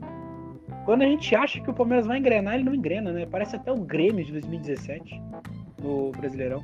Quando 0.86 1.02
a 1.02 1.06
gente 1.06 1.36
acha 1.36 1.60
que 1.60 1.70
o 1.70 1.74
Palmeiras 1.74 2.08
vai 2.08 2.18
engrenar, 2.18 2.56
ele 2.56 2.64
não 2.64 2.74
engrena, 2.74 3.12
né? 3.12 3.28
Parece 3.30 3.58
até 3.58 3.72
o 3.72 3.76
Grêmio 3.76 4.24
de 4.24 4.32
2017 4.32 5.22
no 5.82 6.12
Brasileirão. 6.12 6.64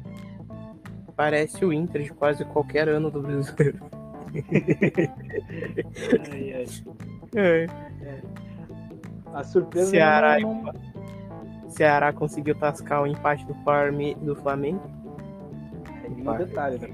Parece 1.16 1.64
o 1.64 1.72
Inter 1.72 2.04
de 2.04 2.12
quase 2.12 2.44
qualquer 2.46 2.88
ano 2.88 3.12
do 3.12 3.22
Brasileiro. 3.22 3.80
ai, 6.31 6.54
ai. 6.54 6.66
É. 7.36 7.68
É. 8.01 8.22
A 9.34 9.44
surpresa 9.44 9.89
Ceará, 9.89 10.39
não... 10.39 10.63
Ceará 11.68 12.13
conseguiu 12.13 12.56
tascar 12.56 13.01
o 13.03 13.08
empate 13.08 13.46
do, 13.46 13.53
Parme... 13.56 14.15
do 14.15 14.36
Flamengo. 14.36 15.02
Um 16.32 16.38
detalhe, 16.38 16.77
né? 16.80 16.89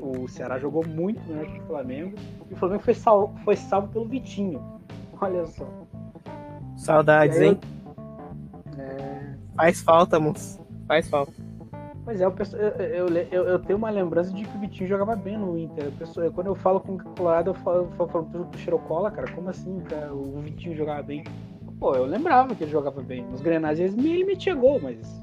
o, 0.00 0.22
o 0.22 0.28
Ceará 0.28 0.58
jogou 0.58 0.86
muito 0.86 1.20
melhor 1.28 1.46
que 1.46 1.60
o 1.60 1.66
Flamengo. 1.66 2.16
E 2.50 2.54
o 2.54 2.56
Flamengo 2.56 2.82
foi, 2.82 2.94
sal, 2.94 3.34
foi 3.44 3.56
salvo 3.56 3.88
pelo 3.88 4.06
Vitinho. 4.06 4.62
Olha 5.20 5.46
só. 5.46 5.66
Saudades, 6.76 7.40
hein? 7.40 7.58
É... 8.78 9.34
Faz 9.56 9.80
falta, 9.80 10.20
moço. 10.20 10.60
Faz 10.86 11.08
falta. 11.08 11.32
Pois 12.06 12.20
é, 12.20 12.24
eu, 12.24 12.32
eu, 12.78 13.08
eu, 13.08 13.44
eu, 13.48 13.58
tenho 13.58 13.76
uma 13.76 13.90
lembrança 13.90 14.32
de 14.32 14.44
que 14.44 14.56
o 14.56 14.60
Vitinho 14.60 14.88
jogava 14.88 15.16
bem 15.16 15.36
no 15.36 15.58
Inter. 15.58 15.92
Eu, 16.16 16.32
quando 16.32 16.46
eu 16.46 16.54
falo 16.54 16.78
com 16.78 16.94
o 16.94 16.98
Colorado, 16.98 17.50
eu 17.50 17.54
falo, 17.54 17.90
eu 17.98 18.06
falo 18.06 18.24
do 18.26 18.58
Cheirocola, 18.58 19.10
cara. 19.10 19.28
Como 19.32 19.48
assim, 19.48 19.80
cara? 19.80 20.14
O 20.14 20.40
Vitinho 20.40 20.76
jogava 20.76 21.02
bem? 21.02 21.24
Pô, 21.80 21.96
eu 21.96 22.04
lembrava 22.04 22.54
que 22.54 22.62
ele 22.62 22.70
jogava 22.70 23.02
bem. 23.02 23.24
Nos 23.26 23.40
Grenais 23.40 23.80
ele 23.80 24.24
metia 24.24 24.54
gol, 24.54 24.78
mas 24.80 25.20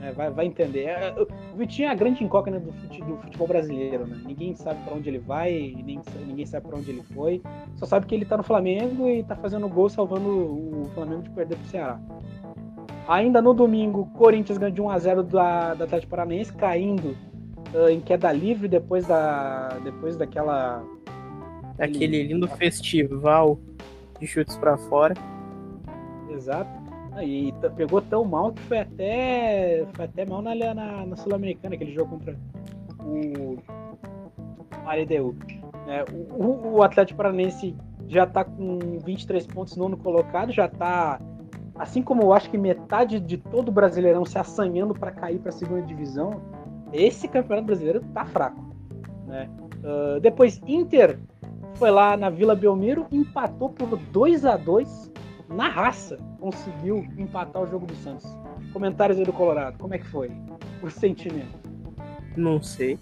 é, 0.00 0.12
vai, 0.12 0.30
vai 0.30 0.46
entender. 0.46 0.84
É, 0.84 1.14
o 1.18 1.56
Vitinho 1.56 1.88
é 1.88 1.90
a 1.90 1.94
grande 1.94 2.22
incógnita 2.22 2.60
do, 2.60 2.72
fute, 2.72 3.02
do 3.02 3.16
futebol 3.16 3.48
brasileiro, 3.48 4.06
né? 4.06 4.20
Ninguém 4.24 4.54
sabe 4.54 4.82
para 4.84 4.94
onde 4.94 5.08
ele 5.08 5.18
vai, 5.18 5.74
nem, 5.84 6.00
ninguém 6.26 6.44
sabe 6.46 6.66
para 6.66 6.76
onde 6.76 6.90
ele 6.90 7.02
foi. 7.14 7.42
Só 7.76 7.86
sabe 7.86 8.06
que 8.06 8.14
ele 8.14 8.24
tá 8.24 8.36
no 8.36 8.42
Flamengo 8.42 9.08
e 9.08 9.22
tá 9.24 9.34
fazendo 9.36 9.68
gol 9.68 9.88
salvando 9.88 10.28
o 10.28 10.90
Flamengo 10.94 11.22
de 11.22 11.30
perder 11.30 11.56
pro 11.56 11.66
Ceará. 11.68 12.00
Ainda 13.08 13.40
no 13.40 13.54
domingo, 13.54 14.06
Corinthians 14.14 14.58
ganhou 14.58 14.74
de 14.74 14.82
1x0 14.82 15.22
da, 15.22 15.74
da 15.74 15.84
Atlético 15.84 16.10
Paranaense, 16.10 16.52
caindo 16.52 17.16
uh, 17.72 17.88
em 17.88 18.00
queda 18.00 18.32
livre 18.32 18.68
depois, 18.68 19.06
da, 19.06 19.78
depois 19.82 20.16
daquela. 20.16 20.84
Daquele 21.76 22.22
lindo 22.24 22.48
festival 22.48 23.58
de 24.18 24.26
chutes 24.26 24.56
para 24.56 24.76
fora. 24.76 25.14
Exato. 26.30 26.75
E 27.22 27.52
pegou 27.76 28.00
tão 28.02 28.24
mal 28.24 28.52
que 28.52 28.62
foi 28.62 28.78
até, 28.78 29.86
foi 29.94 30.04
até 30.04 30.26
mal 30.26 30.42
na, 30.42 30.54
na, 30.54 31.06
na 31.06 31.16
Sul-Americana, 31.16 31.74
aquele 31.74 31.92
jogo 31.92 32.10
contra 32.10 32.36
o 33.02 33.56
Aredeu. 34.86 35.34
É, 35.88 36.04
o, 36.32 36.76
o 36.76 36.82
Atlético 36.82 37.16
Paranense 37.16 37.74
já 38.08 38.24
está 38.24 38.44
com 38.44 38.78
23 39.04 39.46
pontos 39.46 39.76
nono 39.76 39.96
colocado, 39.96 40.52
já 40.52 40.66
está 40.66 41.20
assim 41.78 42.02
como 42.02 42.22
eu 42.22 42.32
acho 42.32 42.50
que 42.50 42.58
metade 42.58 43.20
de 43.20 43.36
todo 43.36 43.68
o 43.68 43.72
Brasileirão 43.72 44.24
se 44.24 44.38
assanhando 44.38 44.94
para 44.94 45.10
cair 45.10 45.38
para 45.38 45.50
a 45.50 45.52
segunda 45.52 45.82
divisão, 45.82 46.40
esse 46.92 47.28
Campeonato 47.28 47.66
Brasileiro 47.66 48.00
tá 48.14 48.24
fraco, 48.24 48.64
né? 49.26 49.48
Uh, 49.78 50.20
depois 50.20 50.60
Inter 50.66 51.18
foi 51.74 51.90
lá 51.90 52.16
na 52.16 52.30
Vila 52.30 52.54
Belmiro, 52.54 53.06
empatou 53.12 53.68
por 53.68 53.98
2 53.98 54.44
a 54.44 54.56
2 54.56 55.12
na 55.48 55.68
raça, 55.68 56.18
conseguiu 56.40 57.06
empatar 57.16 57.62
o 57.62 57.66
jogo 57.66 57.86
do 57.86 57.94
Santos. 57.96 58.26
Comentários 58.72 59.18
aí 59.18 59.24
do 59.24 59.32
Colorado, 59.32 59.78
como 59.78 59.94
é 59.94 59.98
que 59.98 60.06
foi? 60.06 60.30
O 60.82 60.90
sentimento? 60.90 61.58
Não 62.36 62.62
sei. 62.62 62.98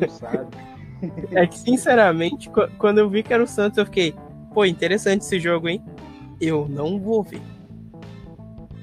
Não 0.00 0.08
sabe. 0.08 0.48
É 1.30 1.46
que, 1.46 1.58
sinceramente, 1.58 2.50
quando 2.78 2.98
eu 2.98 3.08
vi 3.08 3.22
que 3.22 3.32
era 3.32 3.42
o 3.42 3.46
Santos, 3.46 3.78
eu 3.78 3.84
fiquei, 3.84 4.14
pô, 4.52 4.64
interessante 4.64 5.22
esse 5.22 5.38
jogo, 5.38 5.68
hein? 5.68 5.82
Eu 6.40 6.66
não 6.68 6.98
vou 6.98 7.22
ver. 7.22 7.40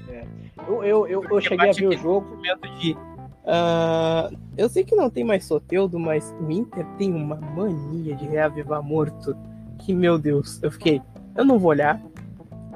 É. 0.08 0.24
Eu, 0.66 0.82
eu, 0.82 1.06
eu, 1.06 1.24
eu 1.24 1.40
cheguei 1.40 1.68
a 1.68 1.72
ver 1.72 1.88
o 1.88 1.98
jogo. 1.98 2.38
De, 2.80 2.92
uh, 2.92 4.36
eu 4.56 4.68
sei 4.68 4.84
que 4.84 4.96
não 4.96 5.10
tem 5.10 5.24
mais 5.24 5.44
Soteudo, 5.44 5.98
mas 5.98 6.34
o 6.40 6.50
Inter 6.50 6.86
tem 6.96 7.12
uma 7.12 7.36
mania 7.36 8.14
de 8.14 8.26
reavivar 8.26 8.82
morto. 8.82 9.36
Que, 9.78 9.92
meu 9.92 10.18
Deus, 10.18 10.58
eu 10.62 10.70
fiquei, 10.70 11.02
eu 11.36 11.44
não 11.44 11.58
vou 11.58 11.70
olhar, 11.70 12.00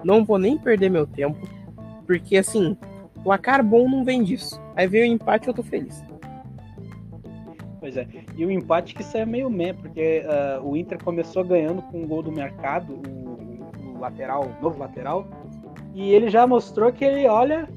não 0.04 0.24
vou 0.24 0.38
nem 0.38 0.58
perder 0.58 0.90
meu 0.90 1.06
tempo, 1.06 1.38
porque 2.06 2.36
assim, 2.36 2.76
placar 3.22 3.64
bom 3.64 3.88
não 3.88 4.04
vem 4.04 4.22
disso. 4.22 4.60
Aí 4.76 4.86
veio 4.86 5.10
o 5.10 5.14
empate 5.14 5.48
eu 5.48 5.54
tô 5.54 5.62
feliz. 5.62 6.02
Pois 7.80 7.96
é. 7.96 8.06
E 8.36 8.44
o 8.44 8.50
empate 8.50 8.94
que 8.94 9.02
saiu 9.02 9.26
meio 9.26 9.50
meh, 9.50 9.72
porque 9.72 10.22
uh, 10.24 10.66
o 10.66 10.76
Inter 10.76 11.02
começou 11.02 11.42
ganhando 11.42 11.80
com 11.82 12.02
um 12.02 12.06
gol 12.06 12.22
do 12.22 12.30
mercado, 12.30 12.92
o, 12.92 13.96
o 13.96 13.98
lateral, 13.98 14.44
o 14.44 14.62
novo 14.62 14.78
lateral, 14.78 15.26
e 15.94 16.12
ele 16.12 16.28
já 16.28 16.46
mostrou 16.46 16.92
que 16.92 17.04
ele, 17.04 17.26
olha, 17.26 17.68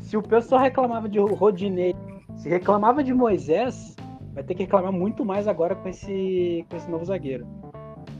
se 0.00 0.16
o 0.16 0.22
pessoal 0.22 0.62
reclamava 0.62 1.08
de 1.08 1.18
Rodinei, 1.18 1.94
se 2.36 2.48
reclamava 2.48 3.04
de 3.04 3.12
Moisés, 3.12 3.94
vai 4.32 4.42
ter 4.42 4.54
que 4.54 4.62
reclamar 4.62 4.90
muito 4.90 5.24
mais 5.24 5.46
agora 5.46 5.74
com 5.74 5.88
esse, 5.88 6.64
com 6.68 6.76
esse 6.76 6.90
novo 6.90 7.04
zagueiro. 7.04 7.46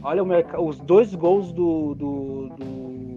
Olha, 0.03 0.23
o, 0.23 0.67
os 0.67 0.79
dois 0.79 1.13
gols 1.15 1.51
do, 1.51 1.95
do, 1.95 2.49
do, 2.49 3.10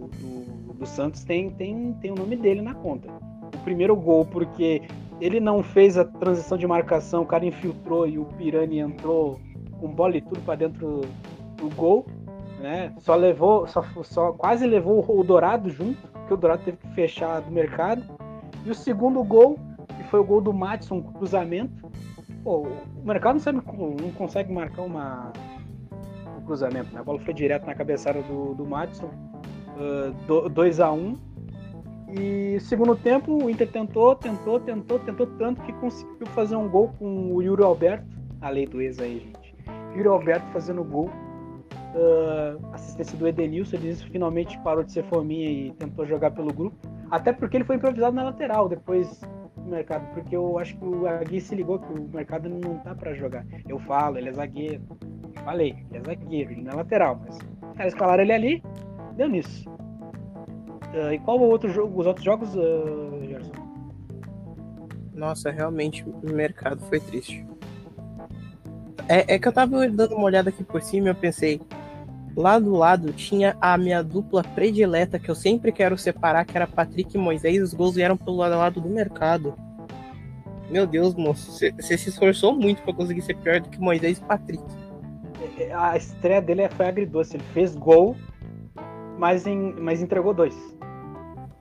do, 0.78 0.87
Santos 0.87 1.25
tem, 1.25 1.50
tem, 1.50 1.93
tem 1.95 2.11
o 2.11 2.14
nome 2.14 2.37
dele 2.37 2.62
na 2.62 2.75
conta. 2.75 3.09
O 3.54 3.59
primeiro 3.64 3.97
gol, 3.97 4.25
porque 4.25 4.83
ele 5.21 5.40
não 5.40 5.62
fez 5.62 5.97
a 5.97 6.04
transição 6.04 6.59
de 6.59 6.66
marcação, 6.66 7.23
o 7.23 7.26
cara 7.26 7.47
infiltrou 7.47 8.07
e 8.07 8.19
o 8.19 8.25
Pirani 8.25 8.81
entrou 8.81 9.40
com 9.81 9.88
bola 9.88 10.16
e 10.16 10.21
tudo 10.21 10.40
para 10.40 10.57
dentro 10.57 11.02
do 11.57 11.75
gol, 11.75 12.07
né? 12.61 12.93
Só 12.99 13.14
levou, 13.14 13.66
só, 13.66 13.85
só 14.02 14.33
quase 14.33 14.66
levou 14.66 15.04
o 15.09 15.23
Dourado 15.23 15.71
junto, 15.71 16.09
porque 16.09 16.35
o 16.35 16.37
Dourado 16.37 16.62
teve 16.64 16.76
que 16.78 16.88
fechar 16.95 17.40
do 17.40 17.50
mercado. 17.50 18.02
E 18.64 18.71
o 18.71 18.75
segundo 18.75 19.23
gol, 19.23 19.59
que 19.97 20.04
foi 20.04 20.21
o 20.21 20.25
gol 20.25 20.40
do 20.40 20.52
Matson, 20.52 21.02
cruzamento. 21.02 21.90
Pô, 22.43 22.66
o 23.02 23.07
mercado 23.07 23.35
não, 23.35 23.40
sabe, 23.40 23.61
não 23.66 24.11
consegue 24.12 24.52
marcar 24.52 24.83
uma, 24.83 25.33
um 26.38 26.45
cruzamento, 26.45 26.93
né? 26.93 27.00
A 27.00 27.04
bola 27.04 27.19
foi 27.21 27.35
direto 27.35 27.66
na 27.66 27.75
cabeçada 27.75 28.23
do, 28.23 28.54
do 28.54 28.64
Matson, 28.64 29.11
2 30.52 30.78
uh, 30.78 30.83
a 30.83 30.93
1 30.93 30.99
um, 30.99 31.19
e 32.16 32.61
segundo 32.61 32.95
tempo, 32.95 33.45
o 33.45 33.50
Inter 33.50 33.69
tentou, 33.69 34.14
tentou, 34.14 34.61
tentou, 34.61 34.99
tentou 35.00 35.26
tanto 35.26 35.61
que 35.62 35.73
conseguiu 35.75 36.26
fazer 36.28 36.54
um 36.54 36.69
gol 36.69 36.93
com 36.99 37.35
o 37.35 37.43
Yuri 37.43 37.62
Alberto. 37.62 38.07
A 38.40 38.50
lei 38.50 38.66
do 38.66 38.81
ex 38.81 39.00
aí, 39.00 39.19
gente. 39.19 39.54
Yuri 39.97 40.09
Alberto 40.09 40.47
fazendo 40.52 40.85
gol. 40.85 41.11
Uh, 41.95 42.64
assistência 42.73 43.16
do 43.16 43.26
Edenilson, 43.26 43.76
ele 43.76 43.95
finalmente 43.95 44.59
parou 44.61 44.83
de 44.83 44.93
ser 44.93 45.04
fominha 45.04 45.49
e 45.49 45.73
tentou 45.73 46.07
jogar 46.07 46.31
pelo 46.33 46.52
grupo. 46.52 46.76
Até 47.11 47.33
porque 47.33 47.57
ele 47.57 47.64
foi 47.64 47.76
improvisado 47.76 48.14
na 48.14 48.25
lateral 48.25 48.69
depois 48.69 49.21
do 49.57 49.71
mercado, 49.71 50.07
porque 50.12 50.37
eu 50.37 50.59
acho 50.59 50.76
que 50.76 50.85
o 50.85 51.07
Agui 51.07 51.40
se 51.40 51.54
ligou 51.54 51.78
que 51.78 51.93
o 51.93 52.09
mercado 52.12 52.49
não 52.49 52.78
tá 52.78 52.95
para 52.95 53.14
jogar. 53.14 53.45
Eu 53.69 53.78
falo, 53.81 54.19
ele 54.19 54.28
é 54.28 54.33
zagueiro. 54.33 54.83
Falei, 55.45 55.85
ele 55.90 55.99
é 55.99 56.00
zagueiro, 56.00 56.52
ele 56.52 56.62
não 56.62 56.73
é 56.73 56.76
lateral, 56.76 57.21
mas 57.25 57.38
eles 57.78 57.93
escalaram 57.93 58.23
ele 58.23 58.33
ali, 58.33 58.62
deu 59.16 59.28
nisso. 59.28 59.68
Uh, 60.94 61.12
e 61.12 61.18
qual 61.18 61.38
o 61.38 61.49
outro 61.49 61.68
jogo, 61.71 62.00
os 62.00 62.06
outros 62.06 62.25
jogos, 62.25 62.54
uh, 62.54 63.26
Gerson? 63.26 63.52
Nossa, 65.12 65.50
realmente 65.50 66.04
o 66.04 66.33
mercado 66.33 66.80
foi 66.87 67.00
triste. 67.00 67.47
É, 69.09 69.35
é, 69.35 69.38
que 69.38 69.47
eu 69.47 69.52
tava 69.52 69.88
dando 69.88 70.14
uma 70.14 70.25
olhada 70.25 70.49
aqui 70.49 70.64
por 70.64 70.80
cima 70.80 71.09
e 71.09 71.11
eu 71.11 71.14
pensei, 71.14 71.61
lá 72.37 72.59
do 72.59 72.73
lado 72.73 73.12
tinha 73.12 73.56
a 73.61 73.76
minha 73.76 74.02
dupla 74.02 74.42
predileta 74.42 75.18
que 75.18 75.30
eu 75.30 75.35
sempre 75.35 75.71
quero 75.71 75.97
separar, 75.99 76.44
que 76.44 76.56
era 76.56 76.66
Patrick 76.66 77.14
e 77.14 77.21
Moisés, 77.21 77.56
e 77.56 77.61
os 77.61 77.75
gols 77.75 77.94
vieram 77.97 78.16
pelo 78.16 78.37
lado 78.37 78.80
do 78.80 78.88
mercado. 78.88 79.54
Meu 80.71 80.87
Deus, 80.87 81.14
moço, 81.14 81.52
você 81.52 81.99
se 81.99 82.09
esforçou 82.09 82.56
muito 82.56 82.83
para 82.83 82.94
conseguir 82.94 83.23
ser 83.23 83.37
pior 83.37 83.61
do 83.61 83.68
que 83.68 83.78
Moisés 83.78 84.18
e 84.18 84.21
Patrick. 84.23 84.64
É, 85.59 85.64
é, 85.64 85.75
a 85.75 85.97
estreia 85.97 86.40
dele 86.40 86.68
foi 86.71 86.87
agridoce, 86.87 87.37
ele 87.37 87.44
fez 87.52 87.76
gol, 87.76 88.16
mas, 89.18 89.47
em, 89.47 89.75
mas 89.75 90.02
entregou 90.02 90.35
dois. 90.35 90.54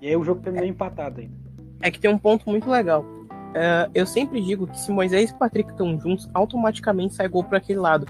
E 0.01 0.07
aí 0.07 0.17
o 0.17 0.23
jogo 0.23 0.41
terminou 0.41 0.67
é, 0.67 0.69
empatado 0.69 1.21
ainda. 1.21 1.33
É 1.81 1.89
que 1.89 1.99
tem 1.99 2.11
um 2.11 2.17
ponto 2.17 2.49
muito 2.49 2.69
legal. 2.69 3.01
Uh, 3.01 3.89
eu 3.93 4.05
sempre 4.05 4.41
digo 4.41 4.65
que 4.65 4.79
se 4.79 4.91
Moisés 4.91 5.29
e 5.29 5.33
Patrick 5.35 5.71
estão 5.71 5.99
juntos, 5.99 6.29
automaticamente 6.33 7.13
sai 7.13 7.27
gol 7.27 7.43
para 7.43 7.59
aquele 7.59 7.79
lado. 7.79 8.07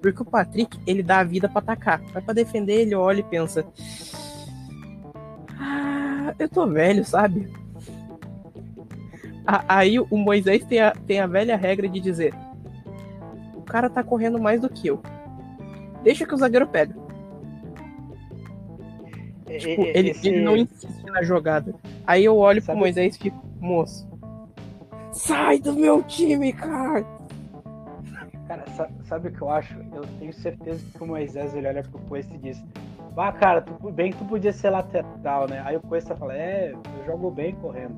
Porque 0.00 0.20
o 0.20 0.24
Patrick, 0.24 0.78
ele 0.86 1.02
dá 1.02 1.20
a 1.20 1.24
vida 1.24 1.48
para 1.48 1.60
atacar. 1.60 2.02
Vai 2.12 2.20
para 2.20 2.34
defender, 2.34 2.80
ele 2.80 2.94
olha 2.94 3.20
e 3.20 3.22
pensa: 3.22 3.64
Ah, 5.58 6.34
eu 6.38 6.48
tô 6.48 6.66
velho, 6.66 7.04
sabe? 7.04 7.48
Aí 9.46 9.98
o 9.98 10.16
Moisés 10.16 10.64
tem 10.64 10.80
a, 10.80 10.90
tem 10.90 11.20
a 11.20 11.26
velha 11.26 11.56
regra 11.56 11.88
de 11.88 12.00
dizer: 12.00 12.34
O 13.54 13.62
cara 13.62 13.88
tá 13.88 14.02
correndo 14.02 14.40
mais 14.40 14.60
do 14.60 14.68
que 14.68 14.88
eu. 14.88 15.00
Deixa 16.02 16.26
que 16.26 16.34
o 16.34 16.36
zagueiro 16.36 16.66
pega. 16.66 16.94
Tipo, 19.58 19.82
ele, 19.82 20.10
Esse... 20.10 20.28
ele 20.28 20.42
não 20.42 20.56
insiste 20.56 21.04
na 21.04 21.22
jogada. 21.22 21.74
Aí 22.06 22.24
eu 22.24 22.36
olho 22.36 22.60
Sabe... 22.60 22.76
pro 22.76 22.84
Moisés 22.84 23.16
e 23.16 23.18
fico, 23.18 23.44
moço, 23.60 24.08
sai 25.12 25.58
do 25.58 25.72
meu 25.74 26.02
time, 26.02 26.52
cara! 26.52 27.04
Cara, 28.48 28.64
sabe 29.04 29.28
o 29.28 29.32
que 29.32 29.40
eu 29.40 29.48
acho? 29.48 29.74
Eu 29.94 30.02
tenho 30.18 30.32
certeza 30.32 30.84
que 30.92 31.02
o 31.02 31.06
Moisés 31.06 31.54
ele 31.54 31.66
olha 31.66 31.82
pro 31.82 31.98
Cuesta 32.00 32.34
e 32.34 32.38
diz: 32.38 32.62
Ah, 33.16 33.32
cara, 33.32 33.62
tu, 33.62 33.90
bem 33.90 34.12
tu 34.12 34.26
podia 34.26 34.52
ser 34.52 34.68
lateral, 34.68 35.48
né? 35.48 35.62
Aí 35.64 35.76
o 35.76 35.80
Cuesta 35.80 36.14
fala: 36.14 36.36
É, 36.36 36.72
eu 36.72 37.04
jogo 37.06 37.30
bem 37.30 37.54
correndo. 37.54 37.94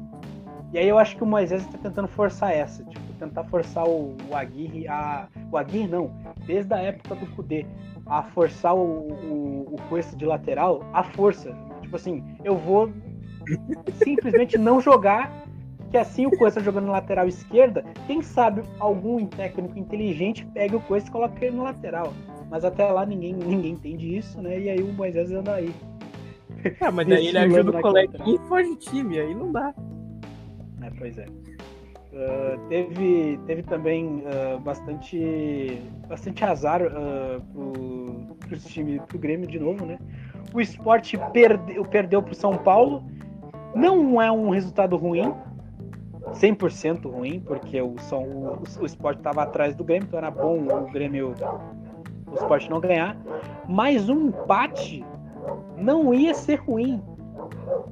E 0.73 0.79
aí 0.79 0.89
eu 0.89 0.99
acho 0.99 1.17
que 1.17 1.25
o 1.25 1.27
Moisés 1.27 1.63
está 1.63 1.79
tentando 1.79 2.07
forçar 2.07 2.53
essa, 2.53 2.85
tipo, 2.85 3.05
tentar 3.19 3.45
forçar 3.45 3.87
o, 3.87 4.17
o 4.29 4.37
Aguirre 4.37 4.87
a. 4.87 5.29
O 5.51 5.57
Aguirre 5.57 5.89
não, 5.89 6.11
desde 6.47 6.73
a 6.75 6.79
época 6.79 7.15
do 7.15 7.27
Kudê, 7.35 7.67
a 8.07 8.23
forçar 8.23 8.75
o, 8.75 9.09
o, 9.09 9.75
o 9.75 9.77
Cuesta 9.89 10.17
de 10.17 10.25
lateral, 10.25 10.85
a 10.93 11.03
força. 11.03 11.57
Tipo 11.83 11.97
assim, 11.97 12.23
eu 12.45 12.57
vou 12.57 12.93
simplesmente 14.03 14.59
não 14.59 14.81
jogar, 14.81 15.33
que 15.91 15.97
assim 15.97 16.27
o 16.27 16.31
Cuesta 16.31 16.61
jogando 16.61 16.87
na 16.87 16.93
lateral 16.93 17.27
esquerda, 17.29 17.85
quem 18.07 18.23
sabe 18.23 18.63
algum 18.79 19.27
técnico 19.27 19.79
inteligente 19.79 20.47
pega 20.53 20.77
o 20.77 20.81
Cuesta 20.81 21.09
e 21.09 21.13
coloca 21.13 21.45
ele 21.45 21.57
no 21.57 21.63
lateral. 21.63 22.13
Mas 22.51 22.65
até 22.65 22.85
lá 22.85 23.07
ninguém, 23.07 23.33
ninguém 23.33 23.73
entende 23.73 24.17
isso, 24.17 24.41
né? 24.41 24.61
E 24.61 24.71
aí 24.71 24.83
o 24.83 24.93
Moisés 24.93 25.31
anda 25.33 25.55
aí. 25.55 25.75
Ah, 26.81 26.91
mas 26.91 27.07
daí 27.07 27.29
ele 27.29 27.39
ajuda 27.39 27.79
o 27.79 27.83
coleguinha 27.83 28.37
e 28.37 28.49
foge 28.49 28.77
time, 28.77 29.19
aí 29.19 29.35
não 29.35 29.53
dá. 29.53 29.75
É, 30.83 30.91
pois 30.99 31.19
é. 31.19 31.27
Uh, 32.15 32.69
teve, 32.69 33.41
teve 33.45 33.63
também 33.65 34.23
uh, 34.23 34.61
bastante, 34.61 35.83
bastante 36.07 36.45
azar 36.45 36.81
uh, 36.81 37.41
pro, 37.53 38.37
pro 38.37 38.57
time, 38.57 39.01
pro 39.01 39.19
Grêmio 39.19 39.49
de 39.49 39.59
novo, 39.59 39.85
né? 39.85 39.99
O 40.55 40.61
esporte 40.61 41.19
perdeu, 41.33 41.85
perdeu 41.85 42.23
pro 42.23 42.33
São 42.33 42.57
Paulo. 42.57 43.05
Não 43.75 44.23
é 44.23 44.31
um 44.31 44.51
resultado 44.51 44.97
ruim, 44.97 45.35
100% 46.35 47.11
ruim, 47.11 47.41
porque 47.41 47.83
o, 47.83 47.99
São, 47.99 48.23
o, 48.23 48.63
o 48.81 48.87
esporte 48.87 49.19
estava 49.19 49.43
atrás 49.43 49.75
do 49.75 49.83
Grêmio, 49.83 50.07
então 50.07 50.17
era 50.17 50.31
bom 50.31 50.69
o 50.69 50.93
Grêmio, 50.93 51.35
o 52.29 52.35
esporte 52.35 52.71
não 52.71 52.79
ganhar. 52.79 53.17
Mas 53.69 54.09
um 54.09 54.29
empate 54.29 55.05
não 55.77 56.15
ia 56.15 56.33
ser 56.33 56.61
ruim, 56.61 57.03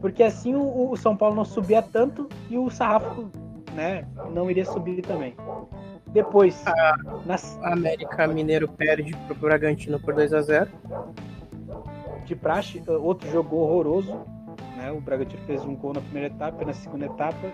porque 0.00 0.22
assim 0.22 0.54
o, 0.54 0.92
o 0.92 0.96
São 0.96 1.16
Paulo 1.16 1.34
não 1.34 1.44
subia 1.44 1.82
tanto 1.82 2.28
e 2.48 2.56
o 2.56 2.70
sarrafo 2.70 3.41
né, 3.74 4.06
não 4.30 4.50
iria 4.50 4.64
subir 4.64 5.02
também. 5.02 5.34
Depois, 6.08 6.62
a 6.66 6.96
nas... 7.24 7.58
América 7.62 8.26
Mineiro 8.26 8.68
perde 8.68 9.16
pro 9.26 9.34
Bragantino 9.34 9.98
por 9.98 10.14
2 10.14 10.34
a 10.34 10.42
0 10.42 10.70
De 12.26 12.36
praxe, 12.36 12.82
outro 12.86 13.30
jogo 13.30 13.56
horroroso. 13.56 14.20
Né? 14.76 14.92
O 14.92 15.00
Bragantino 15.00 15.42
fez 15.46 15.64
um 15.64 15.74
gol 15.74 15.94
na 15.94 16.00
primeira 16.02 16.28
etapa, 16.28 16.64
na 16.64 16.74
segunda 16.74 17.06
etapa. 17.06 17.50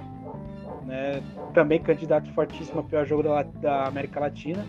Né? 0.85 1.23
Também 1.55 1.81
candidato 1.81 2.33
fortíssimo 2.33 2.81
ao 2.81 2.85
pior 2.85 3.07
jogo 3.07 3.23
da, 3.23 3.43
da 3.43 3.87
América 3.87 4.19
Latina. 4.19 4.67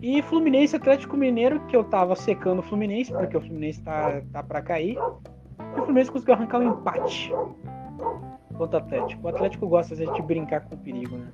E 0.00 0.22
Fluminense 0.22 0.74
Atlético 0.74 1.14
Mineiro, 1.18 1.60
que 1.66 1.76
eu 1.76 1.84
tava 1.84 2.16
secando 2.16 2.60
o 2.60 2.62
Fluminense, 2.62 3.12
porque 3.12 3.36
o 3.36 3.40
Fluminense 3.42 3.82
tá, 3.82 4.22
tá 4.32 4.42
para 4.42 4.62
cair. 4.62 4.96
E 4.96 5.80
o 5.80 5.84
Fluminense 5.84 6.10
conseguiu 6.10 6.32
arrancar 6.32 6.60
um 6.60 6.72
empate 6.72 7.30
contra 8.60 8.78
o 8.78 8.82
Atlético. 8.82 9.26
O 9.26 9.28
Atlético 9.28 9.66
gosta 9.66 9.96
de 9.96 10.22
brincar 10.22 10.60
com 10.60 10.74
o 10.74 10.78
perigo, 10.78 11.16
né? 11.16 11.28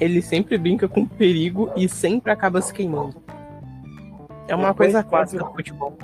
Ele 0.00 0.22
sempre 0.22 0.56
brinca 0.56 0.88
com 0.88 1.04
perigo 1.04 1.72
e 1.76 1.88
sempre 1.88 2.30
acaba 2.30 2.62
se 2.62 2.72
queimando. 2.72 3.16
É 4.46 4.54
uma 4.54 4.68
Depois 4.68 4.92
coisa 4.92 5.02
clássica 5.02 5.42
do 5.44 5.50
futebol. 5.50 5.96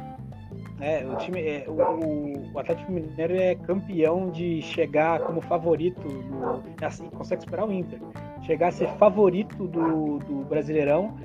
né? 0.78 1.06
O 1.06 1.16
time, 1.16 1.40
é, 1.40 1.64
o, 1.68 2.52
o, 2.52 2.59
Atlético 2.59 2.90
Mineiro 2.90 3.37
é 3.37 3.54
campeão 3.54 4.30
de 4.30 4.61
chegar 4.62 5.21
como 5.21 5.40
favorito, 5.40 6.09
no, 6.09 6.62
assim, 6.85 7.09
consegue 7.11 7.42
superar 7.42 7.68
o 7.68 7.73
Inter, 7.73 8.00
chegar 8.42 8.68
a 8.68 8.73
ser 8.73 8.88
favorito 8.97 9.68
do, 9.68 10.18
do 10.18 10.44
Brasileirão, 10.49 11.16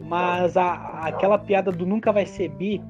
mas 0.00 0.56
a, 0.58 0.74
aquela 1.04 1.38
piada 1.38 1.72
do 1.72 1.86
nunca 1.86 2.12
vai 2.12 2.26
ser 2.26 2.48
bi, 2.50 2.82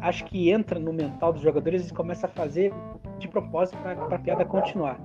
acho 0.00 0.24
que 0.24 0.50
entra 0.50 0.78
no 0.78 0.92
mental 0.92 1.32
dos 1.32 1.42
jogadores 1.42 1.88
e 1.88 1.94
começa 1.94 2.26
a 2.26 2.30
fazer 2.30 2.72
de 3.18 3.28
propósito 3.28 3.78
para 3.78 4.16
a 4.16 4.18
piada 4.18 4.44
continuar. 4.44 4.98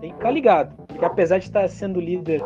Tem 0.00 0.10
que 0.10 0.16
ficar 0.16 0.30
ligado, 0.30 0.74
porque 0.86 1.04
apesar 1.04 1.38
de 1.38 1.44
estar 1.44 1.68
sendo 1.68 2.00
líder 2.00 2.42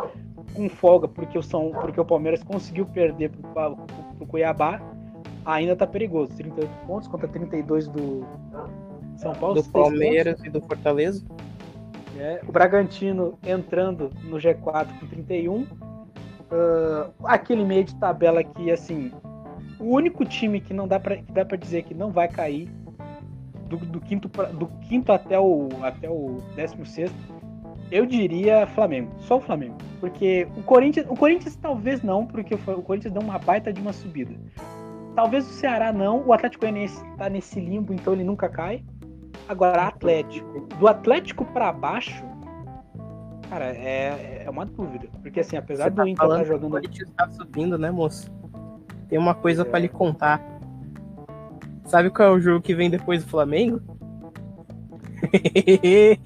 com 0.55 0.69
folga, 0.69 1.09
porque 1.09 1.39
o, 1.39 1.43
São, 1.43 1.71
porque 1.71 2.01
o 2.01 2.05
Palmeiras 2.05 2.43
conseguiu 2.43 2.87
perder 2.87 3.31
para 3.53 3.71
o 3.71 4.27
Cuiabá, 4.27 4.81
ainda 5.45 5.75
tá 5.75 5.87
perigoso. 5.87 6.33
38 6.37 6.71
pontos 6.87 7.09
contra 7.09 7.29
32 7.29 7.89
do 7.89 8.25
São 9.17 9.33
Paulo. 9.35 9.55
Do 9.55 9.65
Palmeiras 9.65 10.37
pontos. 10.37 10.47
e 10.47 10.51
do 10.51 10.61
Fortaleza. 10.61 11.25
É, 12.19 12.41
o 12.47 12.51
Bragantino 12.51 13.39
entrando 13.47 14.11
no 14.25 14.37
G4 14.37 14.89
com 14.99 15.07
31. 15.07 15.63
Uh, 16.51 17.13
aquele 17.25 17.65
meio 17.65 17.85
de 17.85 17.95
tabela 17.97 18.43
que, 18.43 18.71
assim, 18.71 19.13
o 19.79 19.95
único 19.95 20.25
time 20.25 20.61
que 20.61 20.75
não 20.75 20.89
dá 20.89 20.99
para 20.99 21.19
dá 21.33 21.45
pra 21.45 21.57
dizer 21.57 21.83
que 21.85 21.95
não 21.95 22.11
vai 22.11 22.29
cair 22.29 22.69
do, 23.69 23.77
do, 23.77 24.01
quinto, 24.01 24.29
pra, 24.29 24.47
do 24.47 24.67
quinto 24.89 25.13
até 25.13 25.39
o, 25.39 25.69
até 25.83 26.09
o 26.09 26.43
décimo 26.57 26.87
sexto, 26.87 27.17
eu 27.91 28.07
diria 28.07 28.67
Flamengo. 28.67 29.13
Só 29.21 29.37
o 29.37 29.41
Flamengo. 29.41 29.77
Porque 30.01 30.49
o 30.57 30.63
Corinthians, 30.63 31.07
o 31.09 31.15
Corinthians 31.15 31.57
talvez 31.57 32.03
não, 32.03 32.27
porque 32.27 32.55
o 32.55 32.83
Corinthians 32.83 33.13
deu 33.13 33.23
uma 33.23 33.39
baita 33.39 33.73
de 33.73 33.81
uma 33.81 33.93
subida. 33.93 34.35
Talvez 35.15 35.47
o 35.47 35.53
Ceará 35.53 35.93
não, 35.93 36.25
o 36.27 36.33
Atlético 36.33 36.63
Goianiense 36.63 37.03
tá 37.17 37.29
nesse 37.29 37.61
limbo, 37.61 37.93
então 37.93 38.13
ele 38.13 38.25
nunca 38.25 38.49
cai. 38.49 38.85
Agora, 39.49 39.83
Atlético. 39.83 40.69
Do 40.79 40.87
Atlético 40.87 41.45
para 41.47 41.73
baixo, 41.73 42.25
cara, 43.51 43.67
é, 43.67 44.45
é 44.45 44.51
uma 44.51 44.65
dúvida. 44.65 45.09
Porque 45.23 45.41
assim, 45.41 45.57
apesar 45.57 45.85
Você 45.85 45.91
do 45.91 45.97
tá 45.97 46.09
Inter 46.09 46.25
estar 46.25 46.39
tá 46.39 46.45
jogando. 46.45 46.69
O 46.69 46.71
Corinthians 46.71 47.11
tá 47.17 47.29
subindo, 47.31 47.79
né, 47.79 47.91
moço? 47.91 48.31
Tem 49.09 49.19
uma 49.19 49.35
coisa 49.35 49.65
para 49.65 49.79
lhe 49.79 49.89
contar. 49.89 50.43
Sabe 51.85 52.11
qual 52.11 52.29
é 52.29 52.33
o 52.33 52.41
jogo 52.41 52.61
que 52.61 52.75
vem 52.75 52.91
depois 52.91 53.25
do 53.25 53.31
Flamengo? 53.31 53.81
É. 55.83 56.17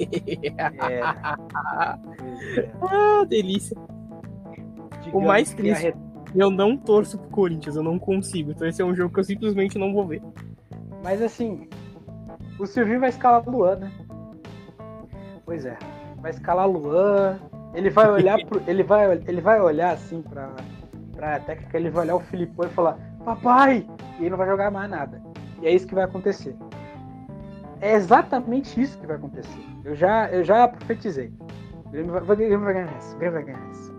ah, 2.83 3.25
delícia. 3.29 3.77
Digamos 5.03 5.15
o 5.15 5.21
mais 5.27 5.55
triste 5.55 5.95
eu 6.35 6.51
não 6.51 6.77
torço 6.77 7.19
pro 7.19 7.29
Corinthians, 7.29 7.77
eu 7.77 7.83
não 7.83 7.99
consigo. 7.99 8.51
Então 8.51 8.67
esse 8.67 8.81
é 8.81 8.85
um 8.85 8.95
jogo 8.95 9.13
que 9.13 9.21
eu 9.21 9.25
simplesmente 9.25 9.79
não 9.79 9.93
vou 9.93 10.07
ver. 10.07 10.23
Mas 11.03 11.21
assim, 11.21 11.69
o 12.59 12.67
Silvinho 12.67 13.01
vai 13.01 13.11
escalar 13.11 13.49
Luan, 13.49 13.77
né? 13.77 13.93
Pois 15.45 15.67
é. 15.67 15.77
Vai 16.21 16.31
escalar 16.31 16.69
Luan. 16.69 17.39
Ele 17.75 17.91
vai 17.91 18.11
olhar 18.11 18.39
pro, 18.47 18.63
ele 18.67 18.83
vai 18.83 19.13
ele 19.27 19.41
vai 19.41 19.61
olhar 19.61 19.93
assim 19.93 20.23
pra, 20.23 20.55
pra 21.23 21.39
técnica, 21.39 21.77
ele 21.79 21.89
vai 21.89 22.03
olhar 22.03 22.17
o 22.17 22.21
Filipão 22.21 22.67
e 22.67 22.71
falar: 22.71 22.99
"Papai!" 23.25 23.87
E 24.19 24.23
ele 24.23 24.31
não 24.31 24.37
vai 24.37 24.49
jogar 24.49 24.73
mais 24.73 24.91
nada. 24.91 25.23
E 25.61 25.67
é 25.69 25.73
isso 25.73 25.87
que 25.87 25.95
vai 25.95 26.03
acontecer. 26.03 26.57
É 27.81 27.93
exatamente 27.93 28.81
isso 28.81 28.99
que 28.99 29.07
vai 29.07 29.15
acontecer. 29.15 29.65
Eu 29.85 29.95
já 29.95 30.29
eu 30.31 30.43
já 30.43 30.67
profetizei. 30.67 31.33
O 31.87 31.91
Grêmio 31.91 32.13
vai, 32.13 32.23
vai, 32.23 32.37
vai 32.37 32.75
ganhar 32.75 32.97
essa. 32.97 33.15
O 33.15 33.19
Grêmio 33.21 33.35
vai 33.35 33.45
ganhar 33.45 33.71
essa. 33.71 33.93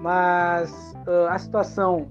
Mas 0.00 0.94
uh, 1.08 1.26
a 1.28 1.38
situação 1.38 2.08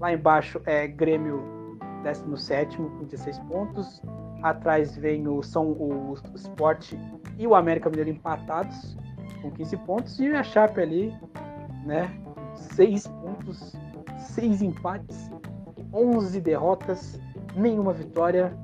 lá 0.00 0.12
embaixo 0.12 0.60
é 0.66 0.88
Grêmio 0.88 1.78
17 2.02 2.76
com 2.76 3.04
16 3.04 3.38
pontos. 3.40 4.02
Atrás 4.42 4.96
vem 4.96 5.28
o 5.28 5.40
São 5.44 5.70
o 5.70 6.14
Sport 6.34 6.94
e 7.38 7.46
o 7.46 7.54
América 7.54 7.88
Mineiro 7.88 8.10
empatados 8.10 8.96
com 9.40 9.50
15 9.52 9.76
pontos. 9.78 10.18
E 10.18 10.26
a 10.34 10.42
Chape 10.42 10.80
ali, 10.80 11.16
né? 11.84 12.10
6 12.54 13.06
pontos, 13.06 13.76
6 14.22 14.62
empates, 14.62 15.30
11 15.92 16.40
derrotas, 16.40 17.20
nenhuma 17.54 17.92
vitória. 17.92 18.56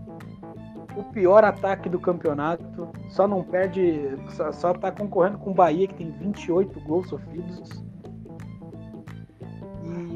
O 0.97 1.05
pior 1.05 1.45
ataque 1.45 1.89
do 1.89 2.01
campeonato. 2.01 2.89
Só 3.11 3.29
não 3.29 3.45
perde. 3.45 4.17
Só, 4.31 4.51
só 4.51 4.73
tá 4.73 4.91
concorrendo 4.91 5.39
com 5.39 5.51
o 5.51 5.55
Bahia, 5.55 5.87
que 5.87 5.95
tem 5.95 6.11
28 6.11 6.81
gols 6.81 7.09
sofridos 7.09 7.87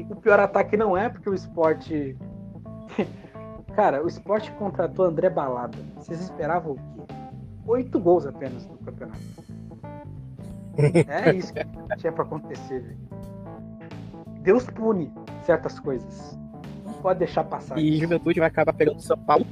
o 0.09 0.15
pior 0.15 0.39
ataque 0.39 0.77
não 0.77 0.97
é, 0.97 1.09
porque 1.09 1.29
o 1.29 1.33
esporte. 1.33 2.17
Cara, 3.75 4.03
o 4.03 4.07
esporte 4.07 4.51
contratou 4.53 5.05
André 5.05 5.29
Balada. 5.29 5.77
Vocês 5.95 6.21
esperavam 6.21 6.73
o 6.73 6.75
quê? 6.75 7.13
Oito 7.65 7.99
gols 7.99 8.25
apenas 8.25 8.65
no 8.67 8.77
campeonato. 8.77 9.21
É 10.75 11.31
isso 11.35 11.53
que 11.53 11.63
tinha 11.97 12.11
pra 12.11 12.23
acontecer, 12.23 12.81
velho. 12.81 12.97
Deus 14.41 14.65
pune 14.65 15.13
certas 15.45 15.79
coisas. 15.79 16.37
Não 16.85 16.93
pode 16.93 17.19
deixar 17.19 17.43
passar. 17.43 17.77
E. 17.77 17.97
Juventude 17.97 18.39
vai 18.39 18.47
acabar 18.47 18.73
pegando 18.73 19.01
São 19.01 19.17
Paulo. 19.17 19.45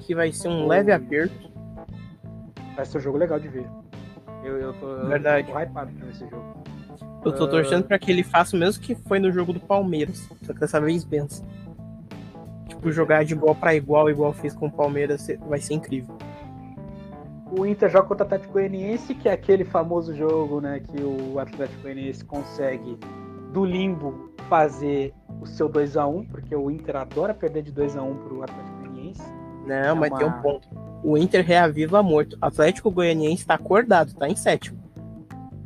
Que 0.00 0.14
vai 0.14 0.32
ser 0.32 0.48
um 0.48 0.66
leve 0.66 0.92
aperto. 0.92 1.50
Vai 2.76 2.84
ser 2.84 2.98
um 2.98 3.00
jogo 3.00 3.18
legal 3.18 3.38
de 3.38 3.48
ver. 3.48 3.66
Eu, 4.42 4.58
eu 4.58 4.74
tô, 4.74 5.06
Verdade. 5.06 5.48
Eu 5.48 5.54
tô 5.54 5.60
hypado 5.60 5.92
pra 5.92 6.08
esse 6.10 6.28
jogo. 6.28 6.64
Eu 7.24 7.34
tô 7.34 7.48
torcendo 7.48 7.82
uh... 7.82 7.86
pra 7.86 7.98
que 7.98 8.10
ele 8.10 8.22
faça 8.22 8.54
o 8.54 8.58
mesmo 8.58 8.82
que 8.82 8.94
foi 8.94 9.18
no 9.18 9.32
jogo 9.32 9.52
do 9.52 9.60
Palmeiras. 9.60 10.28
Só 10.42 10.52
que 10.52 10.60
dessa 10.60 10.80
vez 10.80 11.04
bença. 11.04 11.42
Tipo, 12.68 12.92
jogar 12.92 13.24
de 13.24 13.34
igual 13.34 13.54
para 13.54 13.74
igual, 13.74 14.10
igual 14.10 14.32
fez 14.32 14.54
com 14.54 14.66
o 14.66 14.70
Palmeiras, 14.70 15.26
vai 15.48 15.60
ser 15.60 15.74
incrível. 15.74 16.16
O 17.50 17.64
Inter 17.64 17.88
joga 17.88 18.08
contra 18.08 18.24
o 18.24 18.26
Atlético 18.26 18.54
Goianiense, 18.54 19.14
que 19.14 19.28
é 19.28 19.32
aquele 19.32 19.64
famoso 19.64 20.14
jogo, 20.14 20.60
né, 20.60 20.80
que 20.80 21.02
o 21.02 21.38
Atlético 21.38 21.82
Goianiense 21.82 22.24
consegue 22.24 22.98
do 23.52 23.64
limbo 23.64 24.33
fazer 24.48 25.12
o 25.40 25.46
seu 25.46 25.68
2 25.68 25.96
a 25.96 26.06
1 26.06 26.26
porque 26.26 26.54
o 26.54 26.70
Inter 26.70 26.96
adora 26.96 27.34
perder 27.34 27.62
de 27.62 27.72
2 27.72 27.96
a 27.96 28.02
1 28.02 28.14
pro 28.16 28.42
Atlético 28.42 28.78
Goianiense. 28.78 29.22
Não, 29.66 29.74
é 29.74 29.94
mas 29.94 30.10
uma... 30.10 30.18
tem 30.18 30.28
um 30.28 30.42
ponto. 30.42 30.68
O 31.02 31.18
Inter 31.18 31.44
reaviva 31.44 32.02
morto. 32.02 32.38
O 32.40 32.46
Atlético 32.46 32.90
Goianiense 32.90 33.46
tá 33.46 33.54
acordado, 33.54 34.14
tá 34.14 34.28
em 34.28 34.36
sétimo. 34.36 34.82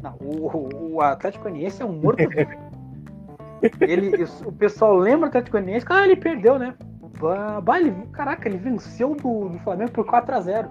Não, 0.02 0.14
o, 0.20 0.94
o 0.94 1.00
Atlético 1.00 1.44
Goianiense 1.44 1.82
é 1.82 1.84
um 1.84 1.92
morto 1.92 2.20
ele, 3.80 4.24
o 4.44 4.52
pessoal 4.52 4.96
lembra 4.96 5.20
do 5.20 5.26
Atlético 5.26 5.56
Goianiense, 5.56 5.86
ah, 5.88 6.04
ele 6.04 6.16
perdeu, 6.16 6.58
né? 6.58 6.74
Bah, 7.62 7.80
ele, 7.80 7.92
caraca, 8.12 8.48
ele 8.48 8.58
venceu 8.58 9.14
do, 9.16 9.48
do 9.48 9.58
Flamengo 9.60 9.90
por 9.90 10.06
4x0. 10.06 10.68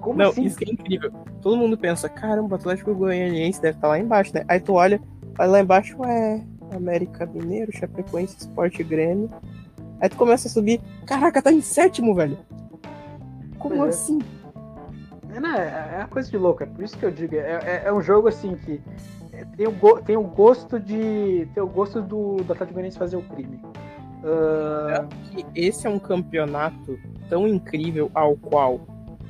Como 0.00 0.18
Não, 0.18 0.30
assim? 0.30 0.44
isso 0.44 0.58
é 0.62 0.70
incrível. 0.70 1.12
Todo 1.42 1.56
mundo 1.56 1.76
pensa, 1.76 2.08
caramba, 2.08 2.54
o 2.54 2.54
Atlético 2.54 2.94
Goianiense 2.94 3.60
deve 3.60 3.76
estar 3.76 3.88
tá 3.88 3.88
lá 3.88 3.98
embaixo, 3.98 4.34
né? 4.34 4.44
Aí 4.48 4.60
tu 4.60 4.74
olha, 4.74 5.00
aí 5.38 5.48
lá 5.48 5.60
embaixo 5.60 6.02
é 6.04 6.42
América 6.70 7.26
Mineiro, 7.26 7.72
Chapecoense, 7.72 8.36
Sport 8.38 8.82
Grêmio. 8.82 9.30
Aí 10.00 10.08
tu 10.08 10.16
começa 10.16 10.48
a 10.48 10.50
subir, 10.50 10.80
caraca, 11.06 11.40
tá 11.40 11.52
em 11.52 11.60
sétimo, 11.60 12.14
velho. 12.14 12.38
Como 13.58 13.76
pois 13.76 13.86
é. 13.86 13.98
assim? 13.98 14.18
É. 14.40 15.36
É, 15.36 15.40
né, 15.40 15.90
é 15.94 15.98
uma 15.98 16.08
coisa 16.08 16.30
de 16.30 16.38
louco, 16.38 16.62
é 16.62 16.66
por 16.66 16.84
isso 16.84 16.96
que 16.96 17.04
eu 17.04 17.10
digo. 17.10 17.34
É, 17.34 17.58
é, 17.64 17.82
é 17.86 17.92
um 17.92 18.00
jogo 18.00 18.28
assim 18.28 18.54
que 18.54 18.80
tem 19.56 19.66
o, 19.66 19.72
go, 19.72 20.00
tem 20.00 20.16
o 20.16 20.22
gosto 20.22 20.78
de. 20.78 21.48
Tem 21.52 21.62
o 21.62 21.66
gosto 21.66 22.00
do, 22.00 22.36
do 22.36 22.52
Atlético 22.52 22.74
Goianiense 22.74 22.98
fazer 22.98 23.16
o 23.16 23.22
crime. 23.22 23.60
Uh... 24.22 25.44
esse 25.54 25.86
é 25.86 25.90
um 25.90 25.98
campeonato 25.98 26.98
tão 27.28 27.46
incrível 27.46 28.10
ao 28.14 28.36
qual 28.36 28.80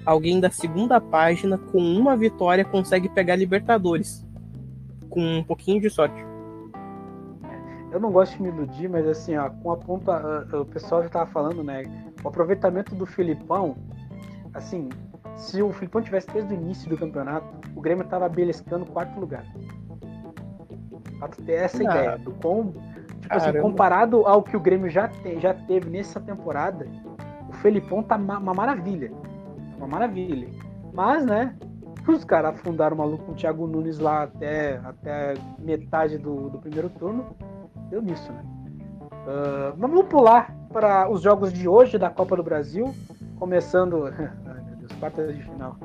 alguém 0.07 0.39
da 0.39 0.51
segunda 0.51 1.01
página, 1.01 1.59
com 1.59 1.79
uma 1.79 2.17
vitória, 2.17 2.65
consegue 2.65 3.09
pegar 3.09 3.37
Libertadores. 3.37 4.25
Com 5.09 5.39
um 5.39 5.43
pouquinho 5.43 5.81
de 5.81 5.89
sorte. 5.89 6.34
Eu 7.95 8.01
não 8.01 8.11
gosto 8.11 8.37
de 8.37 8.43
me 8.43 8.49
iludir, 8.49 8.89
mas 8.89 9.07
assim, 9.07 9.37
ó, 9.37 9.49
com 9.49 9.71
a 9.71 9.77
ponta. 9.77 10.45
O 10.53 10.65
pessoal 10.65 11.05
já 11.05 11.09
tava 11.09 11.31
falando, 11.31 11.63
né? 11.63 11.85
O 12.25 12.29
aproveitamento 12.29 12.93
do 12.93 13.07
Filipão, 13.07 13.77
assim, 14.53 14.89
se 15.37 15.63
o 15.63 15.73
Filipão 15.73 16.03
tivesse 16.03 16.29
desde 16.33 16.53
o 16.53 16.57
início 16.57 16.91
do 16.91 16.99
campeonato, 16.99 17.47
o 17.73 17.81
Grêmio 17.81 18.05
tava 18.05 18.29
beliscando 18.29 18.85
quarto 18.85 19.19
lugar. 19.21 19.45
Pra 21.21 21.29
ter 21.29 21.53
essa 21.53 21.79
ah, 21.79 21.85
ideia 21.85 22.19
do 22.19 22.33
como. 22.33 22.73
Tipo 23.21 23.33
assim, 23.33 23.61
comparado 23.61 24.27
ao 24.27 24.43
que 24.43 24.57
o 24.57 24.61
Grêmio 24.61 24.91
já, 24.91 25.07
te, 25.07 25.39
já 25.39 25.55
teve 25.55 25.89
nessa 25.89 26.21
temporada, 26.21 26.89
o 27.49 27.53
Felipão 27.53 28.03
tá 28.03 28.17
uma, 28.17 28.39
uma 28.39 28.55
maravilha. 28.55 29.13
Uma 29.79 29.87
maravilha. 29.87 30.49
Mas, 30.93 31.25
né, 31.25 31.55
os 32.09 32.25
caras 32.25 32.57
afundaram 32.57 32.97
o 32.97 32.99
maluco 32.99 33.25
com 33.25 33.33
o 33.33 33.35
Thiago 33.37 33.69
Nunes 33.69 34.01
lá 34.01 34.25
até, 34.25 34.79
até 34.79 35.35
metade 35.61 36.19
do, 36.19 36.51
do 36.51 36.59
primeiro 36.59 36.91
turno. 36.91 37.37
Deu 37.95 38.03
nisso, 38.03 38.33
né? 38.33 38.43
Uh, 39.13 39.77
vamos 39.77 40.07
pular 40.07 40.53
para 40.73 41.09
os 41.09 41.23
jogos 41.23 41.53
de 41.53 41.69
hoje 41.69 41.97
da 41.97 42.11
Copa 42.11 42.35
do 42.35 42.43
Brasil. 42.43 42.93
Começando 43.39 44.13
quartas 44.99 45.33
de 45.33 45.41
final. 45.45 45.77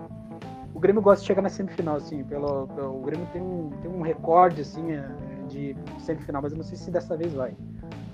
O 0.73 0.79
Grêmio 0.79 1.03
gosta 1.03 1.21
de 1.21 1.27
chegar 1.27 1.43
na 1.43 1.49
semifinal, 1.49 1.97
assim, 1.97 2.23
pelo, 2.23 2.65
pelo 2.69 2.97
o 2.99 3.01
Grêmio 3.03 3.27
tem 3.31 3.39
um, 3.39 3.69
tem 3.83 3.91
um 3.91 4.01
recorde, 4.01 4.61
assim, 4.61 4.91
é, 4.91 5.07
de 5.49 5.75
semifinal, 5.99 6.41
mas 6.41 6.51
eu 6.51 6.57
não 6.57 6.65
sei 6.65 6.79
se 6.79 6.89
dessa 6.89 7.15
vez 7.15 7.31
vai. 7.31 7.55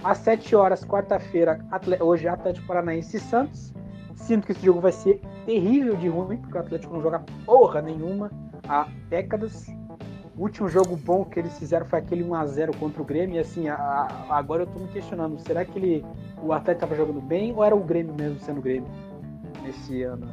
Às 0.03 0.17
7 0.17 0.53
horas, 0.58 0.84
quarta-feira, 0.84 1.58
hoje 2.01 2.27
Atlético 2.27 2.67
Paranaense 2.67 3.15
e 3.15 3.19
Santos, 3.21 3.73
Sinto 4.15 4.45
que 4.45 4.51
esse 4.51 4.65
jogo 4.65 4.81
vai 4.81 4.91
ser 4.91 5.21
terrível 5.45 5.95
de 5.95 6.10
ruim, 6.10 6.36
porque 6.38 6.58
o 6.58 6.62
Atlético 6.62 6.93
não 6.95 7.01
joga 7.01 7.23
porra 7.45 7.81
nenhuma 7.81 8.29
há 8.67 8.89
décadas. 9.10 9.67
O 10.38 10.41
último 10.41 10.67
jogo 10.67 10.98
bom 10.98 11.24
que 11.24 11.39
eles 11.39 11.58
fizeram 11.58 11.86
foi 11.86 12.00
aquele 12.00 12.24
1x0 12.24 12.78
contra 12.78 13.02
o 13.02 13.06
Grêmio. 13.06 13.38
E 13.38 13.39
assim, 13.39 13.69
a, 13.69 13.76
a, 13.76 14.38
agora 14.38 14.63
eu 14.63 14.67
tô 14.67 14.80
me 14.80 14.88
questionando: 14.89 15.39
será 15.39 15.63
que 15.63 15.80
ele, 15.80 16.06
o 16.43 16.52
Atlético 16.52 16.88
tava 16.88 16.95
jogando 16.95 17.21
bem 17.21 17.54
ou 17.54 17.63
era 17.63 17.76
o 17.76 17.80
Grêmio 17.80 18.13
mesmo 18.13 18.38
sendo 18.39 18.60
o 18.60 18.62
Grêmio 18.62 18.89
nesse 19.63 20.04
ano? 20.04 20.28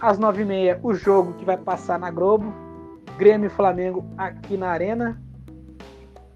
Às 0.00 0.18
9h30, 0.18 0.80
o 0.82 0.92
jogo 0.92 1.34
que 1.34 1.44
vai 1.44 1.56
passar 1.56 2.00
na 2.00 2.10
Globo: 2.10 2.52
Grêmio 3.16 3.46
e 3.46 3.50
Flamengo 3.50 4.04
aqui 4.18 4.56
na 4.56 4.70
Arena. 4.70 5.22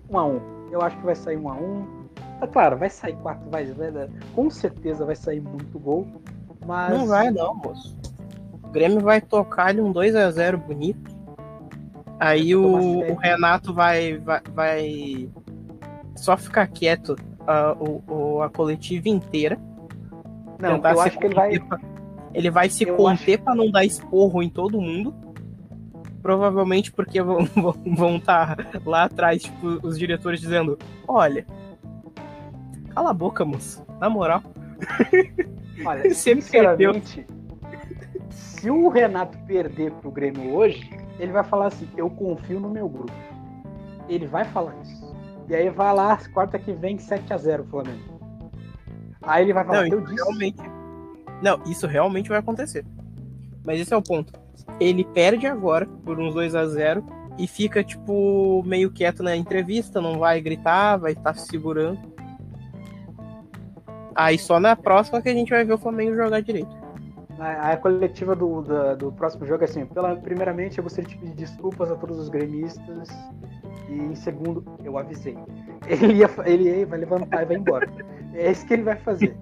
1x1. 0.08 0.40
Eu 0.70 0.82
acho 0.82 0.96
que 0.98 1.04
vai 1.04 1.16
sair 1.16 1.36
1x1. 1.36 1.86
É 2.40 2.46
claro, 2.46 2.76
vai 2.76 2.90
sair 2.90 3.16
4, 3.16 3.50
vai, 3.50 3.64
vai, 3.64 4.10
com 4.34 4.48
certeza 4.48 5.04
vai 5.04 5.16
sair 5.16 5.40
muito 5.40 5.76
gol. 5.78 6.06
Mas... 6.64 6.96
Não 6.96 7.06
vai, 7.06 7.30
não, 7.30 7.54
moço. 7.54 7.96
O 8.52 8.68
Grêmio 8.68 9.00
vai 9.00 9.20
tocar 9.20 9.68
ali 9.68 9.80
um 9.80 9.92
2x0 9.92 10.56
bonito. 10.56 11.15
Aí 12.18 12.56
o, 12.56 13.12
o, 13.12 13.14
Renato 13.14 13.74
vai, 13.74 14.16
vai, 14.18 14.40
vai 14.52 15.28
só 16.14 16.36
ficar 16.36 16.66
quieto 16.66 17.16
uh, 17.42 18.02
o, 18.10 18.42
a 18.42 18.48
coletiva 18.48 19.08
inteira. 19.08 19.58
Não, 20.58 20.76
eu 20.76 21.00
acho 21.00 21.18
que 21.18 21.26
ele 21.26 21.34
vai. 21.34 21.58
Pra, 21.58 21.78
ele 22.32 22.50
vai 22.50 22.68
se 22.70 22.84
eu 22.84 22.96
conter 22.96 23.34
acho... 23.34 23.44
para 23.44 23.54
não 23.54 23.70
dar 23.70 23.84
esporro 23.84 24.42
em 24.42 24.48
todo 24.48 24.80
mundo. 24.80 25.14
Provavelmente 26.22 26.90
porque 26.90 27.22
vão 27.22 27.40
estar 27.44 27.76
vão 27.96 28.18
tá 28.18 28.56
lá 28.84 29.04
atrás, 29.04 29.42
tipo, 29.42 29.78
os 29.82 29.98
diretores 29.98 30.40
dizendo: 30.40 30.78
Olha, 31.06 31.46
cala 32.94 33.10
a 33.10 33.14
boca, 33.14 33.44
moço. 33.44 33.84
Na 34.00 34.08
moral. 34.08 34.42
Olha, 35.84 36.14
sempre 36.14 36.50
perdeu. 36.50 37.00
Se 38.30 38.70
o 38.70 38.88
Renato 38.88 39.38
perder 39.46 39.92
pro 39.92 40.10
Grêmio 40.10 40.54
hoje, 40.54 40.90
ele 41.18 41.32
vai 41.32 41.44
falar 41.44 41.66
assim: 41.66 41.88
Eu 41.96 42.10
confio 42.10 42.60
no 42.60 42.68
meu 42.68 42.88
grupo. 42.88 43.12
Ele 44.08 44.26
vai 44.26 44.44
falar 44.44 44.74
isso. 44.82 45.14
E 45.48 45.54
aí 45.54 45.70
vai 45.70 45.94
lá, 45.94 46.18
quarta 46.32 46.58
que 46.58 46.72
vem, 46.72 46.96
7x0 46.96 47.68
Flamengo. 47.68 48.16
Aí 49.22 49.44
ele 49.44 49.52
vai 49.52 49.64
falar: 49.64 49.88
Não, 49.88 50.04
realmente. 50.04 50.62
Não, 51.42 51.62
isso 51.66 51.86
realmente 51.86 52.28
vai 52.28 52.38
acontecer. 52.38 52.84
Mas 53.64 53.80
esse 53.80 53.92
é 53.92 53.96
o 53.96 54.02
ponto. 54.02 54.32
Ele 54.80 55.04
perde 55.04 55.46
agora 55.46 55.86
por 56.04 56.18
uns 56.18 56.34
2 56.34 56.54
a 56.54 56.66
0 56.66 57.04
e 57.38 57.46
fica, 57.46 57.84
tipo, 57.84 58.62
meio 58.64 58.90
quieto 58.90 59.22
na 59.22 59.36
entrevista, 59.36 60.00
não 60.00 60.18
vai 60.18 60.40
gritar, 60.40 60.96
vai 60.96 61.12
estar 61.12 61.32
tá 61.32 61.34
se 61.34 61.46
segurando. 61.46 62.00
Aí 64.14 64.38
só 64.38 64.58
na 64.58 64.74
próxima 64.74 65.20
que 65.20 65.28
a 65.28 65.34
gente 65.34 65.50
vai 65.50 65.64
ver 65.64 65.74
o 65.74 65.78
Flamengo 65.78 66.16
jogar 66.16 66.40
direito. 66.40 66.74
A, 67.38 67.72
a 67.72 67.76
coletiva 67.76 68.34
do, 68.34 68.62
do, 68.62 68.96
do, 68.96 69.12
próximo 69.12 69.46
jogo 69.46 69.62
é 69.62 69.66
assim: 69.66 69.86
pela, 69.86 70.16
primeiramente, 70.16 70.78
eu 70.78 70.84
gostaria 70.84 71.08
de 71.08 71.16
pedir 71.16 71.34
desculpas 71.34 71.90
a 71.90 71.96
todos 71.96 72.18
os 72.18 72.28
gremistas. 72.28 73.08
E 73.88 73.94
em 73.94 74.14
segundo, 74.14 74.64
eu 74.82 74.98
avisei. 74.98 75.36
Ele, 75.86 76.14
ia, 76.14 76.30
ele 76.44 76.84
vai 76.84 76.98
levantar 76.98 77.42
e 77.42 77.46
vai 77.46 77.56
embora. 77.56 77.88
É 78.34 78.50
isso 78.50 78.66
que 78.66 78.74
ele 78.74 78.82
vai 78.82 78.96
fazer. 78.96 79.36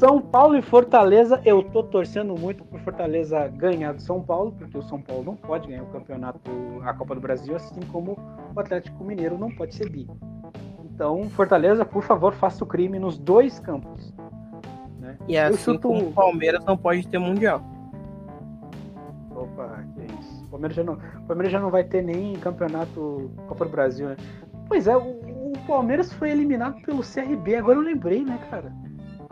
São 0.00 0.20
Paulo 0.20 0.56
e 0.56 0.62
Fortaleza, 0.62 1.42
eu 1.44 1.62
tô 1.62 1.82
torcendo 1.82 2.34
muito 2.34 2.64
por 2.64 2.80
Fortaleza 2.80 3.46
ganhar 3.48 3.92
do 3.92 4.00
São 4.00 4.22
Paulo, 4.22 4.52
porque 4.52 4.78
o 4.78 4.82
São 4.82 4.98
Paulo 5.02 5.24
não 5.24 5.36
pode 5.36 5.68
ganhar 5.68 5.82
o 5.82 5.88
campeonato, 5.88 6.50
a 6.82 6.94
Copa 6.94 7.14
do 7.14 7.20
Brasil, 7.20 7.54
assim 7.54 7.80
como 7.92 8.18
o 8.54 8.58
Atlético 8.58 9.04
Mineiro 9.04 9.36
não 9.36 9.50
pode 9.50 9.74
ser 9.74 9.90
bi. 9.90 10.08
Então, 10.84 11.28
Fortaleza, 11.30 11.84
por 11.84 12.02
favor, 12.02 12.32
faça 12.32 12.64
o 12.64 12.66
crime 12.66 12.98
nos 12.98 13.18
dois 13.18 13.58
campos. 13.58 14.14
E 15.28 15.36
assim 15.36 15.78
como 15.78 16.08
o 16.08 16.12
Palmeiras 16.12 16.64
não 16.64 16.76
pode 16.76 17.06
ter 17.06 17.18
Mundial. 17.18 17.62
Opa, 19.30 19.84
que 19.94 20.00
isso. 20.20 20.44
O 20.44 20.48
Palmeiras 20.48 20.76
já 20.76 20.84
não, 20.84 20.94
o 20.94 21.26
Palmeiras 21.26 21.52
já 21.52 21.60
não 21.60 21.70
vai 21.70 21.84
ter 21.84 22.02
nem 22.02 22.34
campeonato 22.34 23.30
Copa 23.46 23.64
do 23.64 23.70
Brasil, 23.70 24.08
né? 24.08 24.16
Pois 24.68 24.86
é, 24.86 24.96
o, 24.96 25.00
o 25.00 25.52
Palmeiras 25.66 26.12
foi 26.12 26.30
eliminado 26.30 26.80
pelo 26.82 27.02
CRB, 27.02 27.56
agora 27.56 27.78
eu 27.78 27.82
lembrei, 27.82 28.24
né, 28.24 28.38
cara? 28.50 28.72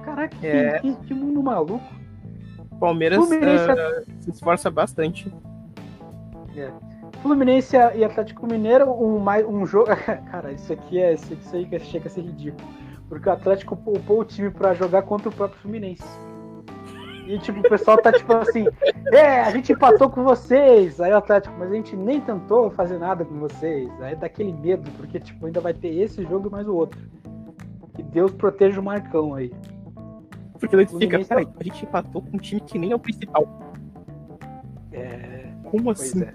Caraca, 0.02 0.36
é... 0.46 0.78
que, 0.78 0.94
que, 0.94 1.14
mundo 1.14 1.42
maluco. 1.42 1.84
Palmeiras 2.80 3.18
uh, 3.18 4.04
se 4.20 4.30
esforça 4.30 4.70
bastante. 4.70 5.32
É. 6.56 6.72
Fluminense 7.22 7.76
e 7.76 8.04
Atlético 8.04 8.46
Mineiro, 8.46 8.90
um, 8.90 9.22
um 9.48 9.66
jogo. 9.66 9.90
Cara, 10.30 10.52
isso 10.52 10.72
aqui 10.72 11.00
é. 11.00 11.14
Isso, 11.14 11.34
isso 11.34 11.56
aí 11.56 11.80
chega 11.80 12.06
a 12.06 12.10
ser 12.10 12.22
ridículo. 12.22 12.68
Porque 13.08 13.28
o 13.28 13.32
Atlético 13.32 13.76
poupou 13.76 14.20
o 14.20 14.24
time 14.24 14.50
para 14.50 14.74
jogar 14.74 15.02
contra 15.02 15.28
o 15.28 15.32
próprio 15.32 15.60
Fluminense. 15.60 16.04
E 17.26 17.38
tipo, 17.38 17.60
o 17.60 17.62
pessoal 17.62 17.98
tá 17.98 18.10
tipo 18.10 18.32
assim, 18.32 18.66
é, 19.12 19.40
a 19.42 19.50
gente 19.50 19.72
empatou 19.72 20.08
com 20.08 20.24
vocês. 20.24 20.98
Aí 20.98 21.12
o 21.12 21.16
Atlético, 21.18 21.54
mas 21.58 21.70
a 21.70 21.74
gente 21.74 21.94
nem 21.94 22.20
tentou 22.20 22.70
fazer 22.70 22.98
nada 22.98 23.22
com 23.24 23.38
vocês. 23.38 23.88
Aí 24.00 24.16
dá 24.16 24.26
aquele 24.26 24.52
medo, 24.52 24.90
porque 24.92 25.20
tipo, 25.20 25.44
ainda 25.44 25.60
vai 25.60 25.74
ter 25.74 25.94
esse 25.94 26.22
jogo 26.24 26.48
e 26.48 26.52
mais 26.52 26.66
o 26.66 26.74
outro. 26.74 26.98
E 27.98 28.02
Deus 28.02 28.32
proteja 28.32 28.80
o 28.80 28.84
Marcão 28.84 29.34
aí. 29.34 29.52
Porque 30.58 30.74
ele 30.74 30.86
fica, 30.86 31.24
peraí, 31.24 31.46
a 31.58 31.64
gente 31.64 31.84
empatou 31.84 32.22
com 32.22 32.36
um 32.36 32.40
time 32.40 32.60
que 32.62 32.78
nem 32.78 32.92
é 32.92 32.96
o 32.96 32.98
principal. 32.98 33.46
É. 34.92 35.48
Como 35.64 35.90
assim? 35.90 36.22
É. 36.22 36.32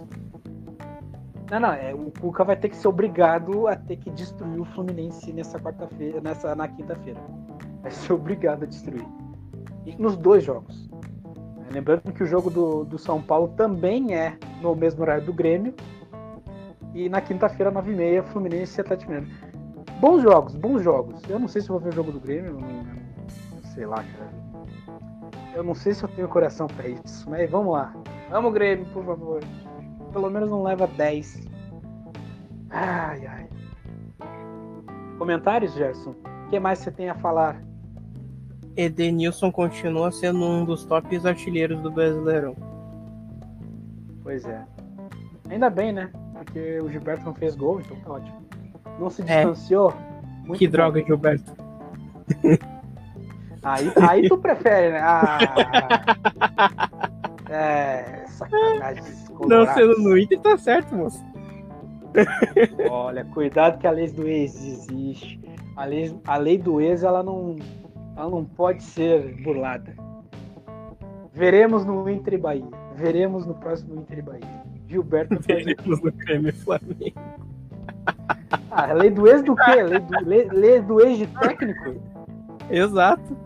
Não, 1.54 1.60
não, 1.60 1.72
é, 1.72 1.94
o 1.94 2.12
Cuca 2.20 2.44
vai 2.44 2.56
ter 2.56 2.70
que 2.70 2.76
ser 2.76 2.88
obrigado 2.88 3.68
a 3.68 3.76
ter 3.76 3.98
que 3.98 4.10
destruir 4.10 4.60
o 4.60 4.66
Fluminense 4.66 5.32
nessa 5.32 5.60
quarta-feira, 5.60 6.20
nessa 6.20 6.56
na 6.56 6.68
quinta-feira. 6.68 7.22
Vai 7.84 7.92
ser 7.92 8.14
obrigado 8.14 8.64
a 8.64 8.66
destruir. 8.66 9.06
E 9.86 9.96
nos 10.02 10.18
dois 10.18 10.44
jogos. 10.44 10.90
Lembrando 11.72 12.12
que 12.12 12.24
o 12.24 12.26
jogo 12.26 12.50
do, 12.50 12.84
do 12.86 12.98
São 12.98 13.22
Paulo 13.22 13.50
também 13.50 14.16
é 14.16 14.36
no 14.64 14.76
mesmo 14.76 15.04
horário 15.04 15.26
do 15.26 15.32
Grêmio. 15.32 15.76
E 16.92 17.08
na 17.08 17.22
quinta-feira, 17.22 17.72
9h30, 17.72 18.24
Fluminense 18.24 18.80
e 18.80 18.82
Atlético 18.82 19.12
Mineiro. 19.12 19.32
Bons 20.00 20.24
jogos, 20.24 20.56
bons 20.56 20.82
jogos. 20.82 21.22
Eu 21.30 21.38
não 21.38 21.48
sei 21.48 21.62
se 21.62 21.68
vou 21.68 21.80
ver 21.80 21.90
o 21.90 21.94
jogo 21.94 22.12
do 22.12 22.20
Grêmio, 22.20 22.58
sei 23.76 23.86
lá, 23.86 23.98
cara. 23.98 24.34
Eu 25.54 25.64
não 25.64 25.76
sei 25.76 25.94
se 25.94 26.04
eu 26.04 26.10
tenho 26.10 26.28
coração 26.28 26.66
para 26.66 26.88
isso, 26.88 27.30
mas 27.30 27.48
vamos 27.48 27.74
lá. 27.74 27.94
Vamos, 28.32 28.52
Grêmio, 28.52 28.88
por 28.88 29.06
favor 29.06 29.40
pelo 30.14 30.30
menos 30.30 30.50
não 30.50 30.64
leva 30.64 30.88
10. 30.88 31.48
Ai, 32.70 33.26
ai. 33.26 33.50
Comentários, 35.18 35.74
Gerson? 35.74 36.16
O 36.46 36.50
que 36.50 36.60
mais 36.60 36.80
você 36.80 36.92
tem 36.92 37.10
a 37.10 37.16
falar? 37.16 37.62
Edenilson 38.78 39.52
continua 39.52 40.12
sendo 40.12 40.44
um 40.44 40.64
dos 40.64 40.86
tops 40.86 41.26
artilheiros 41.26 41.82
do 41.82 41.92
Brasileirão. 41.92 42.56
Pois 44.24 44.46
é. 44.46 44.64
Ainda 45.50 45.70
bem, 45.70 45.92
né? 45.92 46.10
Porque 46.34 46.80
o 46.80 46.90
Gilberto 46.90 47.26
não 47.26 47.34
fez 47.34 47.56
gol, 47.56 47.82
então 47.82 47.98
tá 47.98 48.12
ótimo. 48.12 48.44
Não 49.00 49.10
se 49.10 49.22
é. 49.24 49.26
distanciou. 49.26 49.94
É. 50.50 50.54
que 50.58 50.68
bom. 50.68 50.72
droga, 50.72 51.04
Gilberto. 51.04 51.54
Aí, 53.64 53.94
aí 54.10 54.28
tu 54.28 54.38
prefere, 54.38 54.92
né? 54.92 55.00
Ah, 55.02 55.40
é, 57.54 58.26
sacanagem. 58.28 59.04
Não 59.48 59.66
sendo 59.74 60.00
no 60.00 60.18
Inter, 60.18 60.40
tá 60.40 60.58
certo, 60.58 60.96
moço. 60.96 61.24
Olha, 62.90 63.26
cuidado 63.26 63.80
que 63.80 63.88
a 63.88 63.92
lei 63.92 64.10
do 64.10 64.28
ex 64.28 64.56
existe. 64.56 65.40
A 65.76 65.86
lei, 65.86 66.16
a 66.26 66.38
lei 66.38 66.58
do 66.58 66.80
ex, 66.80 67.04
ela 67.04 67.24
não, 67.24 67.56
ela 68.16 68.30
não 68.30 68.46
pode 68.46 68.84
ser 68.84 69.36
burlada. 69.44 69.96
Veremos 71.34 71.86
no 71.86 72.08
Inter 72.10 72.36
e 72.36 72.38
Bahia. 72.38 72.66
Veremos 72.96 73.46
no 73.46 73.56
próximo 73.56 73.96
Inter 73.96 74.20
e 74.20 74.22
Bahia. 74.22 74.64
Gilberto 74.88 75.40
Veremos 75.40 76.02
no 76.02 76.12
Grêmio 76.12 76.54
Flamengo. 76.54 77.20
Ah, 78.70 78.94
lei 78.94 79.10
do 79.10 79.28
ex 79.28 79.44
do 79.44 79.56
quê? 79.56 79.84
Lei 79.84 80.00
do, 80.00 80.26
lei, 80.26 80.48
lei 80.52 80.82
do 80.82 81.02
ex 81.02 81.18
de 81.18 81.28
técnico? 81.28 81.96
Exato. 82.70 83.38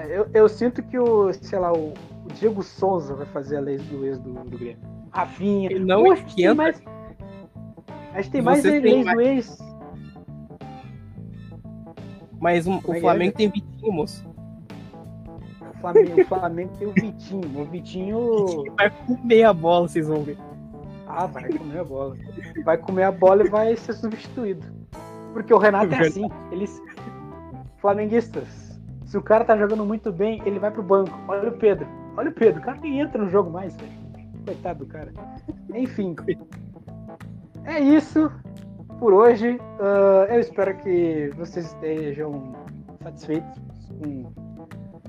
É, 0.00 0.18
eu, 0.18 0.26
eu 0.32 0.48
sinto 0.48 0.82
que 0.82 0.98
o, 0.98 1.32
sei 1.32 1.58
lá, 1.58 1.72
o, 1.72 1.92
o 1.92 2.32
Diego 2.34 2.62
Souza 2.62 3.14
vai 3.14 3.26
fazer 3.26 3.58
a 3.58 3.60
lei 3.60 3.76
do 3.76 4.06
ex 4.06 4.18
do, 4.18 4.32
do 4.32 4.58
Grêmio. 4.58 4.78
Rafinha. 5.10 5.70
Ele 5.70 5.84
não 5.84 6.04
Poxa, 6.04 6.24
tem 6.34 6.54
mais. 6.54 6.82
A 8.14 8.20
gente 8.22 8.30
tem 8.30 8.42
mais 8.42 8.62
Você 8.62 8.80
leis 8.80 9.04
mais... 9.04 9.16
do 9.16 9.20
ex. 9.20 9.58
Mas 12.40 12.66
um, 12.66 12.80
o 12.82 12.94
é 12.94 13.00
Flamengo 13.00 13.32
é? 13.34 13.36
tem 13.36 13.50
Vitinho, 13.50 13.92
moço. 13.92 14.26
O 15.60 15.80
Flamengo, 15.80 16.20
o 16.20 16.24
Flamengo 16.24 16.72
tem 16.78 16.88
o 16.88 16.92
Vitinho. 16.92 17.60
O 17.60 17.64
Vitinho. 17.66 18.64
Vai 18.76 18.90
comer 18.90 19.44
a 19.44 19.52
bola, 19.52 19.88
vocês 19.88 20.08
vão 20.08 20.22
ver. 20.22 20.38
Ah, 21.06 21.26
vai 21.26 21.52
comer 21.52 21.80
a 21.80 21.84
bola. 21.84 22.16
Vai 22.64 22.78
comer 22.78 23.02
a 23.02 23.12
bola 23.12 23.44
e 23.44 23.50
vai 23.50 23.76
ser 23.76 23.92
substituído. 23.92 24.66
Porque 25.34 25.52
o 25.52 25.58
Renato 25.58 25.92
é 25.94 26.00
assim. 26.08 26.26
Eles. 26.50 26.80
Flamenguistas. 27.78 28.69
Se 29.10 29.18
o 29.18 29.22
cara 29.22 29.44
tá 29.44 29.56
jogando 29.56 29.84
muito 29.84 30.12
bem, 30.12 30.40
ele 30.46 30.60
vai 30.60 30.70
pro 30.70 30.84
banco. 30.84 31.18
Olha 31.26 31.48
o 31.48 31.58
Pedro. 31.58 31.84
Olha 32.16 32.30
o 32.30 32.32
Pedro, 32.32 32.60
o 32.60 32.64
cara 32.64 32.78
nem 32.80 33.00
entra 33.00 33.20
no 33.20 33.28
jogo 33.28 33.50
mais, 33.50 33.76
velho. 33.76 33.90
Coitado 34.46 34.84
do 34.84 34.86
cara. 34.86 35.12
Enfim. 35.74 36.14
É 37.64 37.80
isso 37.80 38.30
por 39.00 39.12
hoje. 39.12 39.58
Uh, 39.80 40.32
eu 40.32 40.38
espero 40.38 40.76
que 40.76 41.28
vocês 41.36 41.66
estejam 41.66 42.52
satisfeitos 43.02 43.60
com 43.88 44.32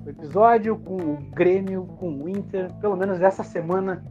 o 0.04 0.10
episódio, 0.10 0.80
com 0.80 0.96
o 0.96 1.18
Grêmio, 1.36 1.86
com 2.00 2.24
o 2.24 2.28
Inter. 2.28 2.74
Pelo 2.82 2.98
menos 2.98 3.22
essa 3.22 3.44
semana 3.44 4.04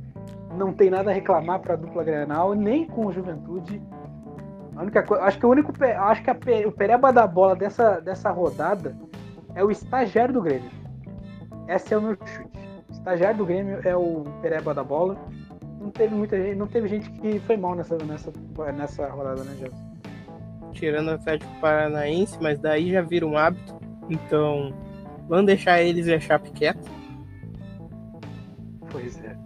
não 0.56 0.72
tem 0.72 0.88
nada 0.88 1.10
a 1.10 1.14
reclamar 1.14 1.58
para 1.58 1.74
a 1.74 1.76
dupla 1.76 2.04
Grenal, 2.04 2.54
nem 2.54 2.86
com 2.86 3.06
o 3.06 3.12
Juventude. 3.12 3.82
A 4.76 4.82
única 4.82 5.02
coisa, 5.02 5.24
acho 5.24 5.36
que 5.36 5.46
o 5.46 5.50
único, 5.50 5.72
acho 5.82 6.22
que 6.22 6.30
a, 6.30 6.36
o 6.68 6.70
pereba 6.70 7.12
da 7.12 7.26
bola 7.26 7.56
dessa, 7.56 7.98
dessa 7.98 8.30
rodada 8.30 8.94
é 9.54 9.64
o 9.64 9.70
estagiário 9.70 10.34
do 10.34 10.42
Grêmio. 10.42 10.70
Esse 11.68 11.94
é 11.94 11.98
o 11.98 12.02
meu 12.02 12.16
chute. 12.24 12.58
O 12.88 12.92
estagiário 12.92 13.38
do 13.38 13.46
Grêmio 13.46 13.80
é 13.84 13.96
o 13.96 14.24
pereba 14.40 14.74
da 14.74 14.82
bola. 14.82 15.16
Não 15.80 15.90
teve 15.90 16.14
muita 16.14 16.36
gente, 16.36 16.56
não 16.56 16.66
teve 16.66 16.88
gente 16.88 17.10
que 17.10 17.38
foi 17.40 17.56
mal 17.56 17.74
nessa, 17.74 17.96
nessa, 17.98 18.32
nessa 18.76 19.08
rodada, 19.08 19.42
né, 19.44 19.52
Jefferson? 19.52 19.90
Tirando 20.72 21.08
o 21.08 21.14
Atlético 21.14 21.52
Paranaense, 21.60 22.38
mas 22.40 22.58
daí 22.58 22.90
já 22.90 23.02
vira 23.02 23.26
um 23.26 23.36
hábito. 23.36 23.74
Então, 24.08 24.72
vamos 25.28 25.46
deixar 25.46 25.80
eles 25.80 26.06
e 26.06 26.14
a 26.14 26.20
Chape 26.20 26.50
quieto. 26.50 26.90
Pois 28.90 29.18
é. 29.24 29.36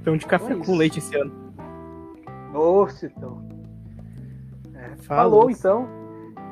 Então 0.00 0.16
de 0.16 0.26
café 0.26 0.52
então 0.52 0.62
é 0.62 0.66
com 0.66 0.76
leite 0.76 0.98
esse 0.98 1.16
ano. 1.16 1.32
Nossa, 2.52 3.06
então. 3.06 3.42
É, 4.74 4.96
falou, 5.02 5.50
então. 5.50 5.88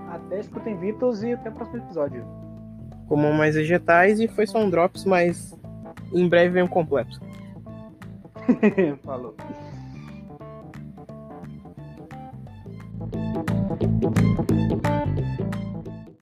Até 0.08 0.40
escutem 0.40 0.76
Beatles 0.76 1.22
e 1.22 1.32
até 1.32 1.50
o 1.50 1.52
próximo 1.52 1.78
episódio. 1.78 2.41
Comam 3.12 3.34
mais 3.34 3.56
vegetais 3.56 4.20
e 4.20 4.26
foi 4.26 4.46
só 4.46 4.58
um 4.58 4.70
drops, 4.70 5.04
mas 5.04 5.54
em 6.14 6.26
breve 6.26 6.54
vem 6.54 6.62
um 6.62 6.66
completo. 6.66 7.20
falou. 9.04 9.36